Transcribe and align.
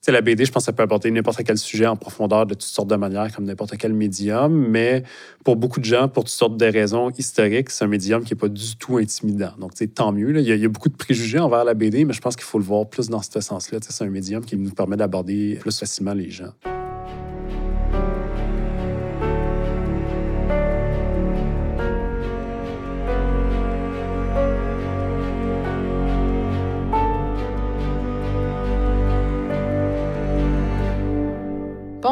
sais, 0.00 0.12
la 0.12 0.20
BD, 0.22 0.44
je 0.44 0.52
pense 0.52 0.62
que 0.62 0.66
ça 0.66 0.72
peut 0.72 0.82
aborder 0.82 1.10
n'importe 1.10 1.42
quel 1.44 1.58
sujet 1.58 1.86
en 1.86 1.96
profondeur 1.96 2.46
de 2.46 2.54
toutes 2.54 2.62
sortes 2.62 2.88
de 2.88 2.96
manières, 2.96 3.34
comme 3.34 3.44
n'importe 3.44 3.76
quel 3.76 3.92
médium. 3.92 4.52
Mais 4.52 5.02
pour 5.44 5.56
beaucoup 5.56 5.80
de 5.80 5.84
gens, 5.84 6.08
pour 6.08 6.24
toutes 6.24 6.32
sortes 6.32 6.56
de 6.56 6.66
raisons 6.66 7.10
historiques, 7.10 7.70
c'est 7.70 7.84
un 7.84 7.88
médium 7.88 8.24
qui 8.24 8.32
n'est 8.32 8.38
pas 8.38 8.48
du 8.48 8.76
tout 8.76 8.96
intimidant. 8.96 9.52
Donc, 9.58 9.72
tant 9.94 10.12
mieux. 10.12 10.30
Il, 10.38 10.46
y 10.46 10.52
a, 10.52 10.54
il, 10.54 10.62
y 10.62 10.64
a, 10.64 10.68
beaucoup 10.68 10.88
de 10.88 10.96
préjugés 10.96 11.38
envers 11.38 11.64
la 11.64 11.74
BD, 11.74 12.04
mais 12.04 12.12
je 12.12 12.20
pense 12.20 12.36
qu'il 12.36 12.44
faut 12.44 12.58
le 12.58 12.64
voir 12.64 12.88
plus 12.88 13.08
dans 13.08 13.22
ce 13.22 13.40
sens-là. 13.40 13.78
C'est 13.80 14.04
un 14.04 14.08
médium 14.08 14.44
qui 14.44 14.56
nous 14.56 14.70
permet 14.70 14.96
d'aborder 14.96 15.56
plus 15.60 15.78
facilement 15.78 16.14
les 16.14 16.30
gens. 16.30 16.52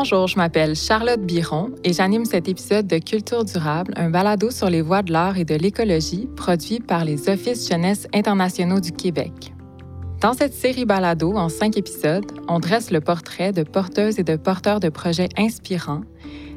Bonjour, 0.01 0.29
je 0.29 0.37
m'appelle 0.37 0.77
Charlotte 0.77 1.21
Biron 1.21 1.73
et 1.83 1.93
j'anime 1.93 2.25
cet 2.25 2.47
épisode 2.47 2.87
de 2.87 2.99
Culture 2.99 3.45
durable, 3.45 3.93
un 3.97 4.11
balado 4.11 4.53
sur 4.53 4.71
les 4.71 4.81
voies 4.81 5.03
de 5.03 5.13
l'art 5.13 5.39
et 5.39 5.45
de 5.45 5.57
l'écologie 5.57 6.29
produit 6.37 6.79
par 6.79 7.05
les 7.05 7.29
Offices 7.29 7.69
jeunesse 7.69 8.07
internationaux 8.15 8.79
du 8.79 8.93
Québec. 8.93 9.53
Dans 10.21 10.35
cette 10.35 10.55
série 10.55 10.85
balado 10.85 11.33
en 11.37 11.49
cinq 11.49 11.77
épisodes, 11.77 12.31
on 12.47 12.61
dresse 12.61 12.93
le 12.93 13.01
portrait 13.01 13.51
de 13.51 13.65
porteuses 13.65 14.21
et 14.21 14.23
de 14.23 14.37
porteurs 14.37 14.79
de 14.79 14.89
projets 14.89 15.31
inspirants, 15.37 16.03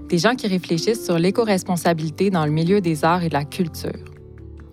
des 0.07 0.19
gens 0.19 0.35
qui 0.35 0.45
réfléchissent 0.45 1.03
sur 1.03 1.17
l'éco-responsabilité 1.17 2.29
dans 2.29 2.45
le 2.45 2.51
milieu 2.51 2.79
des 2.79 3.03
arts 3.03 3.23
et 3.23 3.29
de 3.29 3.33
la 3.33 3.43
culture. 3.43 4.10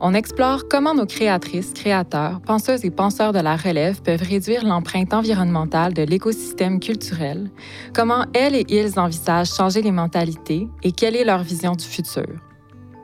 On 0.01 0.15
explore 0.15 0.69
comment 0.69 0.95
nos 0.95 1.07
créatrices, 1.07 1.73
créateurs, 1.73 2.41
penseuses 2.41 2.85
et 2.85 2.91
penseurs 2.91 3.33
de 3.33 3.41
la 3.41 3.57
relève 3.57 4.01
peuvent 4.01 4.23
réduire 4.23 4.65
l'empreinte 4.65 5.13
environnementale 5.13 5.93
de 5.93 6.03
l'écosystème 6.03 6.79
culturel, 6.79 7.51
comment 7.95 8.25
elles 8.33 8.55
et 8.55 8.67
ils 8.69 9.01
envisagent 9.01 9.53
changer 9.53 9.83
les 9.83 9.91
mentalités 9.91 10.69
et 10.85 10.93
quelle 10.93 11.17
est 11.17 11.25
leur 11.25 11.43
vision 11.43 11.73
du 11.73 11.85
futur. 11.85 12.29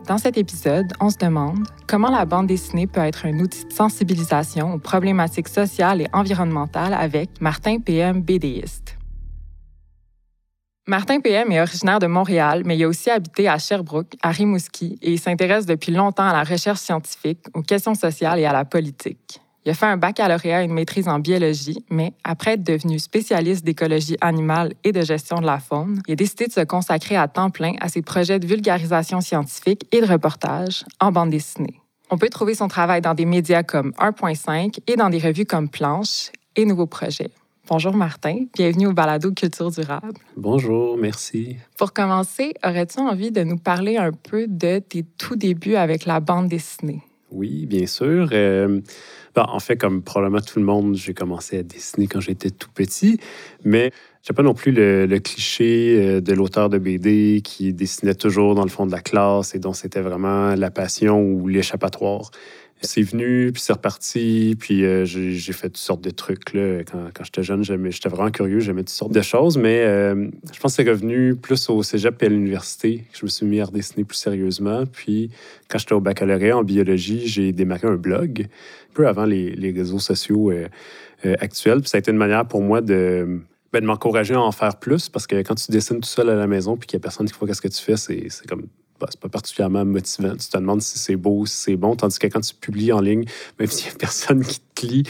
Dans 0.07 0.19
cet 0.19 0.39
épisode, 0.39 0.93
on 1.01 1.11
se 1.11 1.19
demande 1.19 1.67
comment 1.89 2.11
la 2.11 2.27
bande 2.27 2.47
dessinée 2.47 2.87
peut 2.87 3.01
être 3.01 3.27
un 3.27 3.41
outil 3.41 3.65
de 3.65 3.73
sensibilisation 3.73 4.75
aux 4.75 4.79
problématiques 4.79 5.49
sociales 5.49 6.01
et 6.01 6.09
environnementales 6.13 6.95
avec 6.95 7.41
Martin 7.41 7.81
PM, 7.81 8.21
BDiste. 8.21 8.99
Martin 10.87 11.21
PM 11.21 11.51
est 11.51 11.63
originaire 11.63 11.99
de 11.99 12.07
Montréal, 12.07 12.63
mais 12.67 12.77
il 12.77 12.85
a 12.85 12.89
aussi 12.89 13.09
habité 13.09 13.49
à 13.49 13.57
Sherbrooke, 13.57 14.17
à 14.23 14.31
Rimouski, 14.31 14.99
et 15.01 15.13
il 15.13 15.19
s'intéresse 15.19 15.65
depuis 15.65 15.93
longtemps 15.93 16.29
à 16.29 16.35
la 16.35 16.45
recherche 16.45 16.81
scientifique, 16.81 17.41
aux 17.55 17.63
questions 17.63 17.95
sociales 17.95 18.39
et 18.39 18.45
à 18.45 18.53
la 18.53 18.67
politique. 18.67 19.41
Il 19.65 19.71
a 19.71 19.75
fait 19.75 19.87
un 19.87 19.97
baccalauréat 19.97 20.61
et 20.61 20.67
une 20.67 20.75
maîtrise 20.75 21.09
en 21.09 21.21
biologie, 21.21 21.83
mais 21.89 22.13
après 22.23 22.53
être 22.53 22.63
devenu 22.63 22.99
spécialiste 22.99 23.65
d'écologie 23.65 24.19
animale 24.21 24.75
et 24.85 24.93
de 24.93 25.01
gestion 25.01 25.41
de 25.41 25.47
la 25.47 25.59
faune, 25.59 26.03
il 26.07 26.13
a 26.13 26.17
décidé 26.17 26.49
de 26.49 26.53
se 26.53 26.61
consacrer 26.61 27.17
à 27.17 27.29
temps 27.29 27.49
plein 27.49 27.73
à 27.81 27.89
ses 27.89 28.03
projets 28.03 28.39
de 28.39 28.47
vulgarisation 28.47 29.23
scientifique 29.23 29.87
et 29.91 30.03
de 30.03 30.07
reportage 30.07 30.85
en 31.01 31.13
bande 31.13 31.31
dessinée. 31.31 31.81
On 32.11 32.19
peut 32.19 32.29
trouver 32.29 32.55
son 32.55 32.69
travail 32.69 33.01
dans 33.01 33.15
des 33.15 33.25
médias 33.25 33.63
comme 33.63 33.93
1.5 33.93 34.81
et 34.87 34.97
dans 34.97 35.09
des 35.09 35.19
revues 35.19 35.47
comme 35.47 35.71
Planche 35.71 36.31
et 36.57 36.67
Nouveaux 36.67 36.85
Projets. 36.85 37.31
Bonjour 37.67 37.95
Martin, 37.95 38.45
bienvenue 38.55 38.89
au 38.89 38.93
balado 38.93 39.33
Culture 39.33 39.71
durable. 39.71 40.13
Bonjour, 40.37 40.99
merci. 40.99 41.57
Pour 41.79 41.95
commencer, 41.95 42.53
aurais-tu 42.63 43.01
envie 43.01 43.31
de 43.31 43.43
nous 43.43 43.57
parler 43.57 43.97
un 43.97 44.13
peu 44.13 44.47
de 44.47 44.81
tes 44.81 45.03
tout 45.17 45.35
débuts 45.35 45.77
avec 45.77 46.05
la 46.05 46.21
bande 46.21 46.49
dessinée? 46.49 47.01
Oui, 47.31 47.65
bien 47.65 47.87
sûr. 47.87 48.29
Euh, 48.33 48.83
ben, 49.35 49.47
en 49.49 49.61
fait, 49.61 49.79
comme 49.79 50.03
probablement 50.03 50.43
tout 50.43 50.59
le 50.59 50.67
monde, 50.67 50.95
j'ai 50.95 51.15
commencé 51.15 51.59
à 51.59 51.63
dessiner 51.63 52.07
quand 52.07 52.21
j'étais 52.21 52.51
tout 52.51 52.69
petit, 52.73 53.19
mais 53.65 53.93
je 54.23 54.33
pas 54.35 54.43
non 54.43 54.55
plus 54.55 54.71
le, 54.71 55.07
le 55.07 55.19
cliché 55.19 55.97
euh, 55.99 56.21
de 56.21 56.35
l'auteur 56.35 56.69
de 56.69 56.77
BD 56.77 57.41
qui 57.43 57.73
dessinait 57.73 58.15
toujours 58.15 58.55
dans 58.55 58.63
le 58.63 58.71
fond 58.71 58.85
de 58.85 58.93
la 58.93 59.01
classe 59.01 59.55
et 59.55 59.59
dont 59.59 59.73
c'était 59.73 60.03
vraiment 60.03 60.55
la 60.55 60.71
passion 60.71 61.21
ou 61.21 61.49
l'échappatoire. 61.49 62.31
C'est 62.85 63.03
venu, 63.03 63.51
puis 63.53 63.63
c'est 63.63 63.73
reparti, 63.73 64.57
puis 64.59 64.85
euh, 64.85 65.05
j'ai 65.05 65.53
fait 65.53 65.69
toutes 65.69 65.77
sortes 65.77 66.03
de 66.03 66.11
trucs. 66.11 66.53
Là. 66.53 66.85
Quand, 66.85 67.09
quand 67.15 67.25
j'étais 67.25 67.43
jeune, 67.43 67.63
j'étais 67.63 68.09
vraiment 68.09 68.31
curieux, 68.31 68.61
j'aimais 68.61 68.83
toutes 68.83 68.91
sortes 68.91 69.13
de 69.13 69.23
choses, 69.23 69.57
mais 69.57 69.81
euh, 69.81 70.29
je 70.53 70.61
pense 70.61 70.77
que 70.77 70.83
c'est 70.83 70.89
revenu 70.89 71.35
plus 71.35 71.69
au 71.71 71.83
cégep 71.83 72.23
et 72.23 72.27
à 72.27 72.29
l'université 72.29 73.05
que 73.13 73.19
je 73.19 73.25
me 73.25 73.31
suis 73.31 73.47
mis 73.47 73.61
à 73.61 73.65
redessiner 73.65 74.05
plus 74.05 74.17
sérieusement. 74.17 74.85
Puis 74.87 75.31
quand 75.69 75.79
j'étais 75.79 75.95
au 75.95 76.01
baccalauréat 76.01 76.57
en 76.57 76.65
biologie, 76.65 77.27
j'ai 77.27 77.53
démarré 77.53 77.89
un 77.89 77.97
blog, 77.97 78.43
un 78.43 78.95
peu 78.95 79.09
avant 79.09 79.25
les, 79.25 79.73
réseaux 79.75 79.99
sociaux 79.99 80.51
euh, 80.51 80.69
actuels. 81.41 81.81
Puis 81.81 81.89
ça 81.89 81.97
a 81.97 82.01
été 82.01 82.11
une 82.11 82.19
manière 82.19 82.47
pour 82.47 82.63
moi 82.63 82.81
de, 82.81 83.41
ben, 83.73 83.81
de 83.81 83.87
m'encourager 83.87 84.35
à 84.35 84.41
en 84.41 84.53
faire 84.53 84.77
plus, 84.77 85.09
parce 85.09 85.27
que 85.27 85.37
quand 85.37 85.57
tu 85.57 85.73
dessines 85.73 86.01
tout 86.01 86.09
seul 86.09 86.31
à 86.31 86.37
la 86.37 86.47
maison, 86.47 86.77
puis 86.77 86.87
qu'il 86.87 86.97
n'y 86.97 87.01
a 87.01 87.05
personne 87.05 87.27
qui 87.27 87.33
voit 87.37 87.49
qu'est-ce 87.49 87.61
que 87.61 87.69
tu 87.69 87.83
fais, 87.83 87.97
c'est 87.97 88.47
comme 88.47 88.69
c'est 89.11 89.21
pas 89.21 89.29
particulièrement 89.29 89.85
motivant. 89.85 90.33
Tu 90.37 90.49
te 90.49 90.57
demandes 90.57 90.83
si 90.83 90.99
c'est 90.99 91.17
beau, 91.17 91.47
si 91.47 91.57
c'est 91.57 91.77
bon. 91.77 91.97
Tandis 91.97 92.19
que 92.19 92.27
quand 92.27 92.41
tu 92.41 92.55
publies 92.55 92.93
en 92.93 93.01
ligne, 93.01 93.25
même 93.59 93.69
s'il 93.69 93.89
n'y 93.89 93.95
a 93.95 93.97
personne 93.99 94.45
qui 94.45 94.61
te 94.75 94.87
lit 94.87 95.03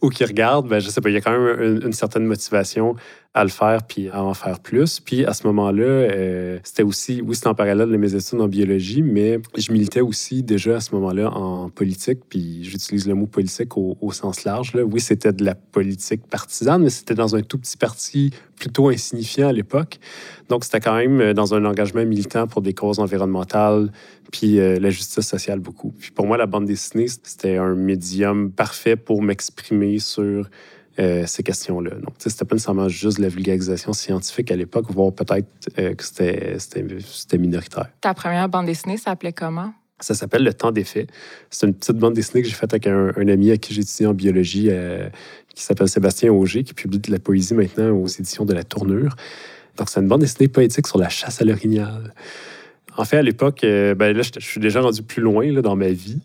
ou 0.00 0.08
qui 0.08 0.24
regarde, 0.24 0.68
ben, 0.68 0.80
je 0.80 0.88
sais 0.88 1.00
pas, 1.00 1.10
il 1.10 1.14
y 1.14 1.16
a 1.16 1.20
quand 1.20 1.38
même 1.38 1.82
une 1.84 1.92
certaine 1.92 2.24
motivation 2.24 2.96
à 3.34 3.44
le 3.44 3.50
faire 3.50 3.82
puis 3.84 4.10
à 4.10 4.22
en 4.22 4.34
faire 4.34 4.60
plus. 4.60 5.00
Puis 5.00 5.24
à 5.24 5.32
ce 5.32 5.46
moment-là, 5.46 5.84
euh, 5.84 6.58
c'était 6.64 6.82
aussi, 6.82 7.22
oui, 7.22 7.34
c'était 7.34 7.48
en 7.48 7.54
parallèle 7.54 7.88
de 7.88 7.96
mes 7.96 8.14
études 8.14 8.40
en 8.40 8.48
biologie, 8.48 9.00
mais 9.02 9.40
je 9.56 9.72
militais 9.72 10.02
aussi 10.02 10.42
déjà 10.42 10.76
à 10.76 10.80
ce 10.80 10.94
moment-là 10.94 11.30
en 11.30 11.70
politique, 11.70 12.20
puis 12.28 12.62
j'utilise 12.62 13.06
le 13.08 13.14
mot 13.14 13.26
politique 13.26 13.76
au, 13.76 13.96
sens 14.12 14.44
large. 14.44 14.74
Là. 14.74 14.82
Oui, 14.82 15.00
c'était 15.00 15.32
de 15.32 15.44
la 15.44 15.54
politique 15.54 16.26
partisane, 16.26 16.82
mais 16.82 16.90
c'était 16.90 17.14
dans 17.14 17.34
un 17.34 17.40
tout 17.40 17.56
petit 17.56 17.78
parti 17.78 18.32
plutôt 18.56 18.90
insignifiant 18.90 19.48
à 19.48 19.52
l'époque. 19.52 19.98
Donc 20.50 20.64
c'était 20.64 20.80
quand 20.80 20.94
même 20.94 21.20
euh, 21.20 21.34
dans 21.34 21.54
un 21.54 21.64
engagement 21.64 22.04
militant 22.04 22.46
pour 22.46 22.60
des 22.60 22.74
causes 22.74 22.98
environnementales, 22.98 23.90
puis 24.30 24.60
euh, 24.60 24.78
la 24.78 24.90
justice 24.90 25.26
sociale 25.26 25.60
beaucoup. 25.60 25.94
Puis 25.98 26.10
pour 26.10 26.26
moi, 26.26 26.36
la 26.36 26.46
bande 26.46 26.66
dessinée, 26.66 27.06
c'était 27.08 27.56
un 27.56 27.74
médium 27.74 28.52
parfait 28.52 28.96
pour 28.96 29.22
m'exprimer 29.22 29.98
sur 29.98 30.50
euh, 30.98 31.24
ces 31.26 31.42
questions-là. 31.42 31.92
Donc, 31.92 32.14
c'était 32.18 32.44
pas 32.44 32.54
nécessairement 32.54 32.88
juste 32.88 33.18
la 33.18 33.28
vulgarisation 33.28 33.94
scientifique 33.94 34.50
à 34.50 34.56
l'époque, 34.56 34.86
voire 34.90 35.10
peut-être 35.10 35.48
euh, 35.78 35.94
que 35.94 36.04
c'était 36.04 37.38
minoritaire. 37.38 37.88
Ta 38.02 38.12
première 38.12 38.46
bande 38.50 38.66
dessinée 38.66 38.98
s'appelait 38.98 39.32
comment? 39.32 39.72
Ça 40.00 40.14
s'appelle 40.14 40.44
Le 40.44 40.52
Temps 40.52 40.70
des 40.70 40.84
faits. 40.84 41.08
C'est 41.48 41.66
une 41.66 41.72
petite 41.72 41.96
bande 41.96 42.12
dessinée 42.12 42.42
que 42.42 42.48
j'ai 42.48 42.54
faite 42.54 42.74
avec 42.74 42.86
un, 42.86 43.10
ami 43.16 43.52
à 43.52 43.56
qui 43.56 43.72
j'ai 43.72 43.80
étudié 43.80 44.06
en 44.06 44.12
biologie, 44.12 44.66
euh, 44.68 45.08
qui 45.54 45.62
s'appelle 45.62 45.88
Sébastien 45.88 46.30
Auger, 46.30 46.62
qui 46.62 46.74
publie 46.74 46.98
de 46.98 47.10
la 47.10 47.18
poésie 47.18 47.54
maintenant 47.54 47.90
aux 47.90 48.06
éditions 48.06 48.44
de 48.44 48.52
La 48.52 48.64
Tournure. 48.64 49.16
Donc, 49.78 49.88
c'est 49.88 50.00
une 50.00 50.08
bande 50.08 50.20
dessinée 50.20 50.48
poétique 50.48 50.86
sur 50.86 50.98
la 50.98 51.08
chasse 51.08 51.40
à 51.40 51.46
l'orignal. 51.46 52.12
En 52.98 53.06
fait, 53.06 53.16
à 53.16 53.22
l'époque, 53.22 53.60
ben 53.62 54.14
là, 54.14 54.22
je 54.22 54.44
suis 54.44 54.60
déjà 54.60 54.82
rendu 54.82 55.02
plus 55.02 55.22
loin 55.22 55.50
là, 55.50 55.62
dans 55.62 55.76
ma 55.76 55.88
vie. 55.88 56.20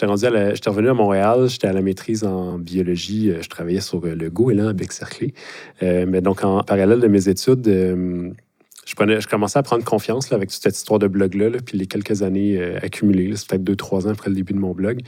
J'étais 0.00 0.70
revenu 0.70 0.88
à 0.88 0.94
Montréal, 0.94 1.48
j'étais 1.48 1.66
à 1.66 1.72
la 1.72 1.82
maîtrise 1.82 2.24
en 2.24 2.58
biologie, 2.58 3.30
euh, 3.30 3.42
je 3.42 3.48
travaillais 3.48 3.80
sur 3.80 4.04
euh, 4.04 4.14
le 4.14 4.30
goéland 4.30 4.68
à 4.68 4.72
Bec-Cerclé. 4.72 5.34
Euh, 5.82 6.06
mais 6.08 6.22
donc, 6.22 6.42
en 6.42 6.62
parallèle 6.62 7.00
de 7.00 7.06
mes 7.06 7.28
études, 7.28 7.66
je, 7.66 8.94
prenais, 8.94 9.20
je 9.20 9.28
commençais 9.28 9.58
à 9.58 9.62
prendre 9.62 9.84
confiance 9.84 10.32
avec 10.32 10.50
toute 10.50 10.62
cette 10.62 10.76
histoire 10.76 10.98
de 10.98 11.06
blog-là, 11.06 11.50
puis 11.64 11.76
les 11.76 11.86
quelques 11.86 12.22
années 12.22 12.60
accumulées, 12.82 13.34
c'est 13.36 13.48
peut-être 13.48 13.64
deux, 13.64 13.76
trois 13.76 14.06
ans 14.06 14.10
après 14.10 14.30
le 14.30 14.36
début 14.36 14.54
de 14.54 14.58
mon 14.58 14.72
blog. 14.72 15.02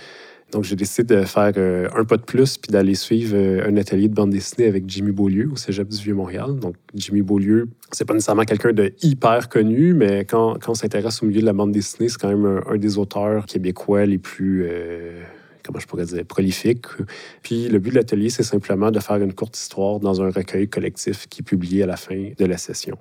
Donc, 0.52 0.64
j'ai 0.64 0.76
décidé 0.76 1.16
de 1.16 1.22
faire 1.22 1.52
euh, 1.56 1.88
un 1.96 2.04
pas 2.04 2.18
de 2.18 2.22
plus 2.22 2.58
puis 2.58 2.70
d'aller 2.70 2.94
suivre 2.94 3.34
euh, 3.34 3.66
un 3.66 3.76
atelier 3.78 4.08
de 4.08 4.14
bande 4.14 4.30
dessinée 4.30 4.68
avec 4.68 4.84
Jimmy 4.86 5.10
Beaulieu 5.10 5.48
au 5.50 5.56
Cégep 5.56 5.88
du 5.88 5.96
Vieux-Montréal. 5.96 6.58
Donc, 6.60 6.76
Jimmy 6.94 7.22
Beaulieu, 7.22 7.68
c'est 7.90 8.04
pas 8.04 8.12
nécessairement 8.12 8.44
quelqu'un 8.44 8.72
de 8.72 8.92
hyper 9.02 9.48
connu, 9.48 9.94
mais 9.94 10.26
quand, 10.26 10.58
quand 10.60 10.72
on 10.72 10.74
s'intéresse 10.74 11.22
au 11.22 11.26
milieu 11.26 11.40
de 11.40 11.46
la 11.46 11.54
bande 11.54 11.72
dessinée, 11.72 12.10
c'est 12.10 12.20
quand 12.20 12.28
même 12.28 12.60
un, 12.66 12.76
des 12.76 12.98
auteurs 12.98 13.46
québécois 13.46 14.04
les 14.04 14.18
plus... 14.18 14.66
Euh, 14.68 15.22
comment 15.62 15.78
je 15.78 15.86
pourrais 15.86 16.04
dire, 16.04 16.24
prolifiques. 16.24 16.86
Puis 17.42 17.68
le 17.68 17.78
but 17.78 17.90
de 17.90 17.96
l'atelier, 17.96 18.30
c'est 18.30 18.42
simplement 18.42 18.90
de 18.90 19.00
faire 19.00 19.16
une 19.16 19.32
courte 19.32 19.56
histoire 19.56 20.00
dans 20.00 20.22
un 20.22 20.30
recueil 20.30 20.68
collectif 20.68 21.26
qui 21.28 21.40
est 21.42 21.44
publié 21.44 21.82
à 21.82 21.86
la 21.86 21.96
fin 21.96 22.30
de 22.36 22.44
la 22.44 22.58
session. 22.58 22.98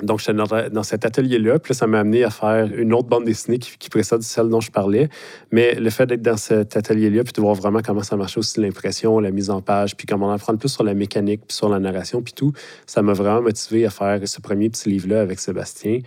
Donc, 0.00 0.20
j'étais 0.20 0.32
dans, 0.32 0.82
cet 0.82 1.04
atelier-là, 1.04 1.58
puis 1.58 1.74
ça 1.74 1.86
m'a 1.86 2.00
amené 2.00 2.24
à 2.24 2.30
faire 2.30 2.66
une 2.74 2.94
autre 2.94 3.08
bande 3.08 3.24
dessinée 3.24 3.58
qui, 3.58 3.90
précède 3.90 4.22
celle 4.22 4.48
dont 4.48 4.60
je 4.60 4.70
parlais. 4.70 5.10
Mais 5.50 5.74
le 5.74 5.90
fait 5.90 6.06
d'être 6.06 6.22
dans 6.22 6.38
cet 6.38 6.76
atelier-là, 6.76 7.24
puis 7.24 7.32
de 7.34 7.40
voir 7.42 7.54
vraiment 7.54 7.80
comment 7.84 8.02
ça 8.02 8.16
marchait 8.16 8.38
aussi 8.38 8.58
l'impression, 8.60 9.20
la 9.20 9.30
mise 9.30 9.50
en 9.50 9.60
page, 9.60 9.94
puis 9.96 10.06
comment 10.06 10.28
en 10.28 10.32
apprendre 10.32 10.58
plus 10.58 10.70
sur 10.70 10.82
la 10.82 10.94
mécanique, 10.94 11.42
puis 11.46 11.56
sur 11.56 11.68
la 11.68 11.78
narration, 11.78 12.22
puis 12.22 12.32
tout, 12.32 12.52
ça 12.86 13.02
m'a 13.02 13.12
vraiment 13.12 13.42
motivé 13.42 13.84
à 13.84 13.90
faire 13.90 14.20
ce 14.26 14.40
premier 14.40 14.70
petit 14.70 14.88
livre-là 14.88 15.20
avec 15.20 15.38
Sébastien. 15.38 16.00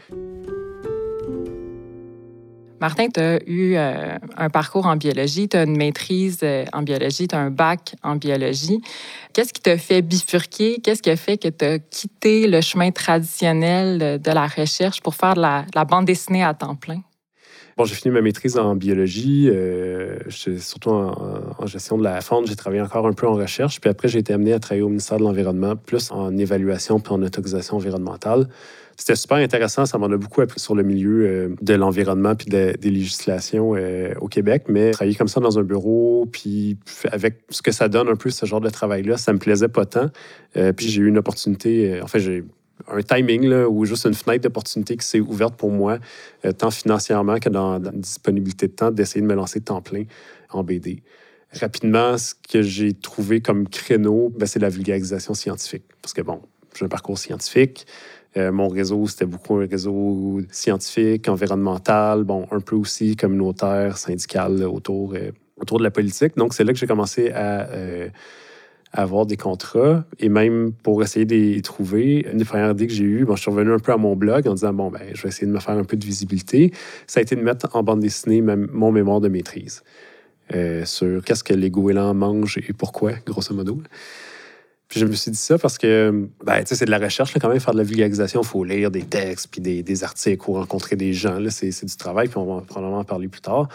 Martin, 2.81 3.07
tu 3.09 3.19
as 3.21 3.39
eu 3.47 3.75
euh, 3.75 4.17
un 4.35 4.49
parcours 4.49 4.85
en 4.85 4.97
biologie, 4.97 5.47
tu 5.47 5.55
as 5.55 5.63
une 5.63 5.77
maîtrise 5.77 6.39
euh, 6.43 6.65
en 6.73 6.81
biologie, 6.81 7.27
tu 7.27 7.35
as 7.35 7.39
un 7.39 7.49
bac 7.49 7.95
en 8.03 8.15
biologie. 8.17 8.81
Qu'est-ce 9.33 9.53
qui 9.53 9.61
t'a 9.61 9.77
fait 9.77 10.01
bifurquer? 10.01 10.81
Qu'est-ce 10.83 11.01
qui 11.01 11.09
a 11.09 11.15
fait 11.15 11.37
que 11.37 11.47
tu 11.47 11.65
as 11.65 11.79
quitté 11.79 12.47
le 12.47 12.59
chemin 12.61 12.91
traditionnel 12.91 14.19
de, 14.21 14.31
la 14.31 14.47
recherche 14.47 15.01
pour 15.01 15.15
faire 15.15 15.35
de 15.35 15.41
la, 15.41 15.85
bande 15.85 16.05
dessinée 16.05 16.43
à 16.43 16.53
temps 16.53 16.75
plein? 16.75 17.01
Bon, 17.77 17.83
j'ai 17.83 17.95
fini 17.95 18.13
ma 18.13 18.21
maîtrise 18.21 18.57
en 18.57 18.75
biologie, 18.75 19.49
euh, 19.51 20.17
surtout 20.29 20.91
en, 20.91 21.65
gestion 21.65 21.97
de 21.97 22.03
la 22.03 22.21
faune. 22.21 22.47
J'ai 22.47 22.55
travaillé 22.55 22.81
encore 22.81 23.05
un 23.05 23.13
peu 23.13 23.27
en 23.27 23.33
recherche. 23.33 23.81
Puis 23.81 23.89
après, 23.89 24.07
j'ai 24.07 24.19
été 24.19 24.33
amené 24.33 24.53
à 24.53 24.59
travailler 24.59 24.83
au 24.83 24.89
ministère 24.89 25.17
de 25.17 25.23
l'Environnement, 25.23 25.75
plus 25.75 26.11
en 26.11 26.37
évaluation 26.37 26.99
puis 26.99 27.13
en 27.13 27.21
autorisation 27.21 27.75
environnementale. 27.75 28.47
C'était 28.97 29.15
super 29.15 29.37
intéressant. 29.37 29.85
Ça 29.85 29.97
m'en 29.97 30.05
a 30.05 30.17
beaucoup 30.17 30.41
appris 30.41 30.59
sur 30.59 30.73
le 30.73 30.83
milieu 30.83 31.25
euh, 31.27 31.55
de 31.61 31.73
l'environnement 31.73 32.35
puis 32.35 32.47
des 32.47 32.77
législations 32.81 33.75
euh, 33.75 34.13
au 34.21 34.27
Québec. 34.27 34.65
Mais 34.69 34.91
travailler 34.91 35.15
comme 35.15 35.27
ça 35.27 35.41
dans 35.41 35.59
un 35.59 35.63
bureau, 35.63 36.27
puis 36.31 36.77
avec 37.11 37.41
ce 37.49 37.61
que 37.61 37.71
ça 37.71 37.89
donne 37.89 38.07
un 38.07 38.15
peu, 38.15 38.29
ce 38.29 38.45
genre 38.45 38.61
de 38.61 38.69
travail-là, 38.69 39.17
ça 39.17 39.33
me 39.33 39.37
plaisait 39.37 39.67
pas 39.67 39.85
tant. 39.85 40.09
Euh, 40.55 40.71
puis 40.71 40.87
j'ai 40.87 41.01
eu 41.01 41.07
une 41.07 41.17
opportunité, 41.17 41.99
en 42.01 42.07
fait, 42.07 42.19
j'ai 42.19 42.45
un 42.87 43.01
timing 43.01 43.51
ou 43.65 43.85
juste 43.85 44.05
une 44.05 44.13
fenêtre 44.13 44.43
d'opportunité 44.43 44.97
qui 44.97 45.05
s'est 45.05 45.19
ouverte 45.19 45.55
pour 45.55 45.71
moi, 45.71 45.97
tant 46.57 46.71
financièrement 46.71 47.39
que 47.39 47.49
dans, 47.49 47.79
la 47.79 47.91
disponibilité 47.91 48.67
de 48.67 48.73
temps, 48.73 48.91
d'essayer 48.91 49.21
de 49.21 49.25
me 49.27 49.33
lancer 49.33 49.61
temps 49.61 49.81
plein 49.81 50.03
en 50.49 50.63
BD. 50.63 51.01
Rapidement, 51.59 52.17
ce 52.17 52.33
que 52.35 52.61
j'ai 52.61 52.93
trouvé 52.93 53.39
comme 53.39 53.67
créneau, 53.69 54.31
ben, 54.35 54.45
c'est 54.45 54.59
la 54.59 54.69
vulgarisation 54.69 55.33
scientifique. 55.33 55.85
Parce 56.01 56.13
que, 56.13 56.21
bon, 56.21 56.41
j'ai 56.75 56.85
un 56.85 56.89
parcours 56.89 57.17
scientifique. 57.17 57.87
Euh, 58.37 58.51
mon 58.51 58.67
réseau, 58.67 59.07
c'était 59.07 59.25
beaucoup 59.25 59.55
un 59.55 59.67
réseau 59.67 60.41
scientifique, 60.51 61.29
environnemental, 61.29 62.23
bon, 62.23 62.47
un 62.51 62.59
peu 62.59 62.75
aussi 62.75 63.15
communautaire, 63.15 63.97
syndical 63.97 64.63
autour, 64.63 65.13
euh, 65.13 65.31
autour 65.57 65.77
de 65.77 65.83
la 65.83 65.91
politique. 65.91 66.35
Donc, 66.35 66.53
c'est 66.53 66.65
là 66.65 66.73
que 66.73 66.79
j'ai 66.79 66.87
commencé 66.87 67.31
à, 67.31 67.69
euh, 67.69 68.09
avoir 68.93 69.25
des 69.25 69.37
contrats 69.37 70.05
et 70.19 70.29
même 70.29 70.71
pour 70.71 71.03
essayer 71.03 71.25
de 71.25 71.35
les 71.35 71.61
trouver. 71.61 72.25
Une 72.31 72.37
des 72.37 72.45
premières 72.45 72.71
idées 72.71 72.87
que 72.87 72.93
j'ai 72.93 73.03
eues, 73.03 73.25
bon, 73.25 73.35
je 73.35 73.41
suis 73.41 73.51
revenu 73.51 73.73
un 73.73 73.79
peu 73.79 73.91
à 73.91 73.97
mon 73.97 74.15
blog 74.15 74.47
en 74.47 74.53
disant, 74.53 74.73
bon, 74.73 74.89
ben, 74.89 75.01
je 75.13 75.21
vais 75.21 75.29
essayer 75.29 75.47
de 75.47 75.51
me 75.51 75.59
faire 75.59 75.77
un 75.77 75.83
peu 75.83 75.97
de 75.97 76.05
visibilité. 76.05 76.71
Ça 77.07 77.19
a 77.19 77.23
été 77.23 77.35
de 77.35 77.41
mettre 77.41 77.75
en 77.75 77.83
bande 77.83 77.99
dessinée 77.99 78.41
mon 78.41 78.91
mémoire 78.91 79.19
de 79.21 79.27
maîtrise 79.27 79.83
sur 80.85 81.23
qu'est-ce 81.23 81.43
que 81.43 81.53
les 81.53 81.71
goélands 81.71 82.13
mangent 82.13 82.57
et 82.57 82.73
pourquoi, 82.73 83.13
grosso 83.25 83.53
modo. 83.53 83.81
Puis 84.87 84.99
je 84.99 85.05
me 85.05 85.13
suis 85.13 85.31
dit 85.31 85.37
ça 85.37 85.57
parce 85.57 85.79
que, 85.79 86.27
ben, 86.43 86.59
tu 86.59 86.67
sais, 86.67 86.75
c'est 86.75 86.85
de 86.85 86.91
la 86.91 86.99
recherche, 86.99 87.33
là, 87.33 87.39
quand 87.41 87.49
même, 87.49 87.59
faire 87.59 87.73
de 87.73 87.79
la 87.79 87.83
vulgarisation. 87.83 88.41
Il 88.41 88.47
faut 88.47 88.63
lire 88.63 88.91
des 88.91 89.01
textes, 89.01 89.47
puis 89.49 89.59
des, 89.59 89.81
des, 89.81 90.03
articles, 90.03 90.43
ou 90.47 90.53
rencontrer 90.53 90.95
des 90.95 91.11
gens. 91.11 91.39
Là, 91.39 91.49
c'est, 91.49 91.85
du 91.85 91.95
travail, 91.95 92.27
puis 92.27 92.37
on 92.37 92.45
va 92.45 92.61
probablement 92.61 92.99
en 92.99 93.03
parler 93.03 93.27
plus 93.27 93.41
tard. 93.41 93.67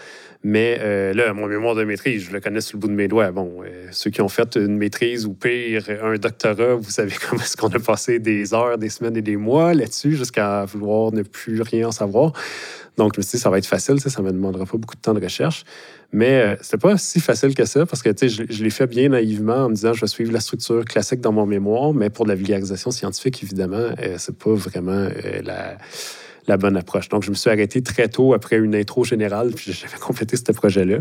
Mais 0.45 0.79
euh, 0.81 1.13
là, 1.13 1.33
mon 1.33 1.47
mémoire 1.47 1.75
de 1.75 1.83
maîtrise, 1.83 2.23
je 2.23 2.33
le 2.33 2.41
connais 2.41 2.61
sur 2.61 2.77
le 2.77 2.81
bout 2.81 2.89
de 2.89 2.93
mes 2.93 3.09
doigts. 3.09 3.33
Bon, 3.33 3.57
euh, 3.65 3.89
ceux 3.91 4.11
qui 4.11 4.23
ont 4.23 4.29
fait 4.29 4.57
une 4.57 4.77
maîtrise 4.77 5.27
ou 5.27 5.35
pire, 5.35 5.85
un 6.03 6.15
doctorat, 6.15 6.77
vous 6.77 6.91
savez 6.91 7.15
comment 7.29 7.43
est-ce 7.43 7.57
qu'on 7.57 7.69
a 7.69 7.81
passé 7.81 8.21
des 8.21 8.55
heures, 8.55 8.79
des 8.79 8.89
semaines 8.89 9.17
et 9.17 9.23
des 9.23 9.37
mois 9.37 9.75
là-dessus 9.75 10.15
jusqu'à 10.15 10.65
vouloir 10.65 11.13
ne 11.13 11.23
plus 11.23 11.61
rien 11.61 11.89
en 11.89 11.93
savoir. 11.93 12.33
Donc, 12.97 13.15
je 13.15 13.21
me 13.21 13.23
suis 13.23 13.39
dit, 13.39 13.43
ça 13.43 13.51
va 13.51 13.59
être 13.59 13.67
facile, 13.67 14.01
ça 14.01 14.21
ne 14.21 14.27
me 14.27 14.33
demandera 14.33 14.67
pas 14.67 14.77
beaucoup 14.77 14.97
de 14.97 15.01
temps 15.01 15.15
de 15.15 15.23
recherche. 15.23 15.65
Mais 16.13 16.43
euh, 16.43 16.57
c'était 16.61 16.79
pas 16.79 16.97
si 16.99 17.21
facile 17.21 17.55
que 17.55 17.65
ça 17.65 17.87
parce 17.87 18.03
que 18.03 18.11
je, 18.21 18.43
je 18.49 18.65
l'ai 18.65 18.71
fait 18.71 18.87
bien 18.87 19.11
naïvement 19.11 19.67
en 19.67 19.69
me 19.69 19.75
disant 19.75 19.93
je 19.93 20.01
vais 20.01 20.07
suivre 20.09 20.33
la 20.33 20.41
structure 20.41 20.85
classique 20.85 21.21
dans 21.21 21.33
mon 21.33 21.47
mémoire, 21.47 21.95
mais 21.95 22.11
pour 22.11 22.25
de 22.25 22.31
la 22.31 22.35
vulgarisation 22.35 22.91
scientifique, 22.91 23.43
évidemment, 23.43 23.77
euh, 23.77 24.17
c'est 24.19 24.37
pas 24.37 24.53
vraiment 24.53 24.93
euh, 24.93 25.43
la, 26.47 26.57
bonne 26.57 26.77
approche. 26.77 27.09
Donc, 27.09 27.23
je 27.23 27.31
me 27.31 27.37
suis 27.37 27.49
arrêté 27.49 27.81
très 27.81 28.09
tôt 28.09 28.35
après 28.35 28.57
une 28.57 28.75
intro 28.75 29.05
générale, 29.05 29.53
puis 29.55 29.73
j'avais 29.73 29.99
complété 30.01 30.37
ce 30.37 30.51
projet-là. 30.53 30.99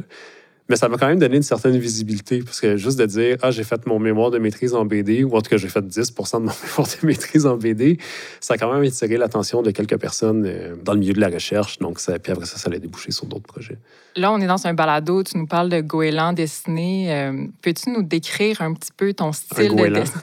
Mais 0.69 0.75
ça 0.75 0.87
m'a 0.87 0.97
quand 0.97 1.07
même 1.07 1.17
donné 1.17 1.37
une 1.37 1.43
certaine 1.43 1.77
visibilité, 1.77 2.41
parce 2.43 2.61
que 2.61 2.77
juste 2.77 2.99
de 2.99 3.05
dire, 3.07 3.37
ah, 3.41 3.49
j'ai 3.49 3.63
fait 3.63 3.85
mon 3.87 3.97
mémoire 3.97 4.29
de 4.29 4.37
maîtrise 4.37 4.75
en 4.75 4.85
BD, 4.85 5.23
ou 5.23 5.35
en 5.35 5.41
tout 5.41 5.49
cas, 5.49 5.57
j'ai 5.57 5.67
fait 5.67 5.85
10 5.85 6.13
de 6.13 6.37
mon 6.37 6.39
mémoire 6.39 6.87
de 7.01 7.07
maîtrise 7.07 7.45
en 7.47 7.57
BD, 7.57 7.97
ça 8.39 8.53
a 8.53 8.57
quand 8.57 8.71
même 8.71 8.83
attiré 8.83 9.17
l'attention 9.17 9.63
de 9.63 9.71
quelques 9.71 9.97
personnes 9.97 10.45
euh, 10.45 10.75
dans 10.83 10.93
le 10.93 10.99
milieu 10.99 11.13
de 11.13 11.19
la 11.19 11.29
recherche. 11.29 11.79
Donc, 11.79 11.99
ça, 11.99 12.19
puis 12.19 12.31
après 12.31 12.45
ça, 12.45 12.57
ça 12.57 12.69
allait 12.69 12.79
déboucher 12.79 13.11
sur 13.11 13.25
d'autres 13.25 13.47
projets. 13.47 13.79
Là, 14.15 14.31
on 14.31 14.39
est 14.39 14.47
dans 14.47 14.67
un 14.67 14.73
balado, 14.75 15.23
tu 15.23 15.37
nous 15.37 15.47
parles 15.47 15.69
de 15.69 15.81
goéland 15.81 16.33
dessiné. 16.33 17.13
Euh, 17.13 17.47
peux-tu 17.63 17.89
nous 17.89 18.03
décrire 18.03 18.61
un 18.61 18.73
petit 18.73 18.91
peu 18.95 19.13
ton 19.13 19.31
style 19.31 19.75
de 19.75 19.87
dessin? 19.87 20.19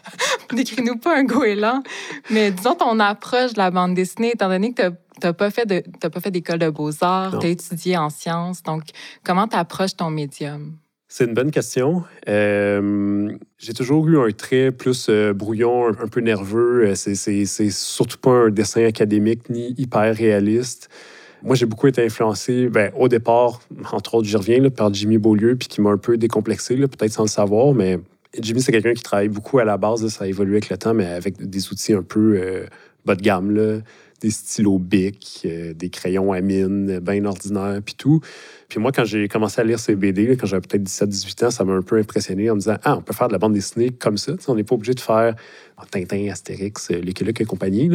Décris-nous 0.52 0.98
pas 0.98 1.18
un 1.18 1.24
goéland, 1.24 1.82
mais 2.30 2.50
disons 2.50 2.74
ton 2.74 3.00
approche 3.00 3.54
de 3.54 3.58
la 3.58 3.70
bande 3.70 3.94
dessinée, 3.94 4.32
étant 4.34 4.48
donné 4.48 4.72
que 4.74 4.90
tu 4.90 4.90
tu 4.90 5.05
n'as 5.22 5.32
pas 5.32 5.50
fait 5.50 5.66
d'école 6.30 6.58
de 6.58 6.70
beaux-arts, 6.70 7.38
tu 7.38 7.46
as 7.46 7.50
étudié 7.50 7.96
en 7.96 8.10
sciences. 8.10 8.62
Donc, 8.62 8.82
comment 9.24 9.48
tu 9.48 9.56
approches 9.56 9.96
ton 9.96 10.10
médium? 10.10 10.76
C'est 11.08 11.24
une 11.24 11.34
bonne 11.34 11.52
question. 11.52 12.02
Euh, 12.28 13.30
j'ai 13.58 13.72
toujours 13.74 14.08
eu 14.08 14.18
un 14.18 14.30
trait 14.32 14.72
plus 14.72 15.06
euh, 15.08 15.32
brouillon, 15.32 15.88
un, 15.88 16.08
peu 16.08 16.20
nerveux. 16.20 16.88
Euh, 16.88 16.94
c'est 16.94 17.70
surtout 17.70 18.18
pas 18.18 18.30
un 18.30 18.50
dessin 18.50 18.84
académique 18.84 19.48
ni 19.48 19.72
hyper 19.78 20.14
réaliste. 20.16 20.88
Moi, 21.42 21.54
j'ai 21.54 21.66
beaucoup 21.66 21.86
été 21.86 22.04
influencé, 22.04 22.68
ben, 22.68 22.90
au 22.98 23.08
départ, 23.08 23.60
entre 23.92 24.16
autres, 24.16 24.26
j'y 24.26 24.36
reviens, 24.36 24.60
là, 24.60 24.70
par 24.70 24.92
Jimmy 24.92 25.16
Beaulieu, 25.16 25.54
puis 25.54 25.68
qui 25.68 25.80
m'a 25.80 25.90
un 25.90 25.98
peu 25.98 26.16
décomplexé, 26.16 26.76
peut-être 26.76 27.12
sans 27.12 27.22
le 27.22 27.28
savoir, 27.28 27.72
mais 27.72 28.00
Jimmy, 28.38 28.60
c'est 28.60 28.72
quelqu'un 28.72 28.94
qui 28.94 29.02
travaille 29.02 29.28
beaucoup 29.28 29.60
à 29.60 29.64
la 29.64 29.76
base. 29.76 30.06
ça 30.08 30.24
a 30.24 30.26
évolué 30.26 30.54
avec 30.54 30.70
le 30.70 30.76
temps, 30.76 30.92
mais 30.92 31.06
avec 31.06 31.40
des 31.40 31.68
outils 31.70 31.92
un 31.92 32.02
peu 32.02 32.66
bas 33.04 33.14
de 33.14 33.22
gamme. 33.22 33.52
Là 33.52 33.78
des 34.20 34.30
stylos 34.30 34.78
bic, 34.78 35.42
euh, 35.44 35.74
des 35.74 35.90
crayons 35.90 36.32
à 36.32 36.40
mine, 36.40 36.98
bien 37.00 37.24
ordinaires, 37.24 37.80
puis 37.84 37.94
tout. 37.94 38.20
Puis 38.68 38.80
moi, 38.80 38.92
quand 38.92 39.04
j'ai 39.04 39.28
commencé 39.28 39.60
à 39.60 39.64
lire 39.64 39.78
ces 39.78 39.94
BD, 39.94 40.36
quand 40.36 40.46
j'avais 40.46 40.66
peut-être 40.66 40.84
17-18 40.84 41.46
ans, 41.46 41.50
ça 41.50 41.64
m'a 41.64 41.74
un 41.74 41.82
peu 41.82 41.98
impressionné 41.98 42.50
en 42.50 42.54
me 42.54 42.60
disant 42.60 42.76
Ah, 42.84 42.96
on 42.96 43.02
peut 43.02 43.14
faire 43.14 43.28
de 43.28 43.32
la 43.32 43.38
bande 43.38 43.52
dessinée 43.52 43.90
comme 43.90 44.16
ça. 44.16 44.32
on 44.48 44.54
n'est 44.54 44.64
pas 44.64 44.74
obligé 44.74 44.94
de 44.94 45.00
faire 45.00 45.34
Tintin, 45.90 46.28
Astérix, 46.30 46.90
euh, 46.90 47.00
Lucky 47.00 47.24
Luke 47.24 47.40
et 47.40 47.44
compagnie. 47.44 47.90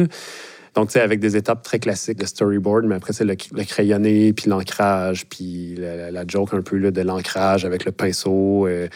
Donc, 0.74 0.88
tu 0.88 0.92
sais, 0.94 1.00
avec 1.00 1.20
des 1.20 1.36
étapes 1.36 1.62
très 1.62 1.78
classiques 1.78 2.18
de 2.18 2.24
storyboard, 2.24 2.86
mais 2.86 2.94
après, 2.94 3.12
c'est 3.12 3.24
le, 3.24 3.34
crayonné, 3.34 4.32
puis 4.32 4.48
l'ancrage, 4.48 5.26
puis 5.26 5.76
la, 5.76 6.26
joke 6.26 6.54
un 6.54 6.62
peu 6.62 6.78
là, 6.78 6.90
de 6.90 7.02
l'ancrage 7.02 7.64
avec 7.64 7.84
le 7.84 7.92
pinceau. 7.92 8.66
Euh, 8.66 8.88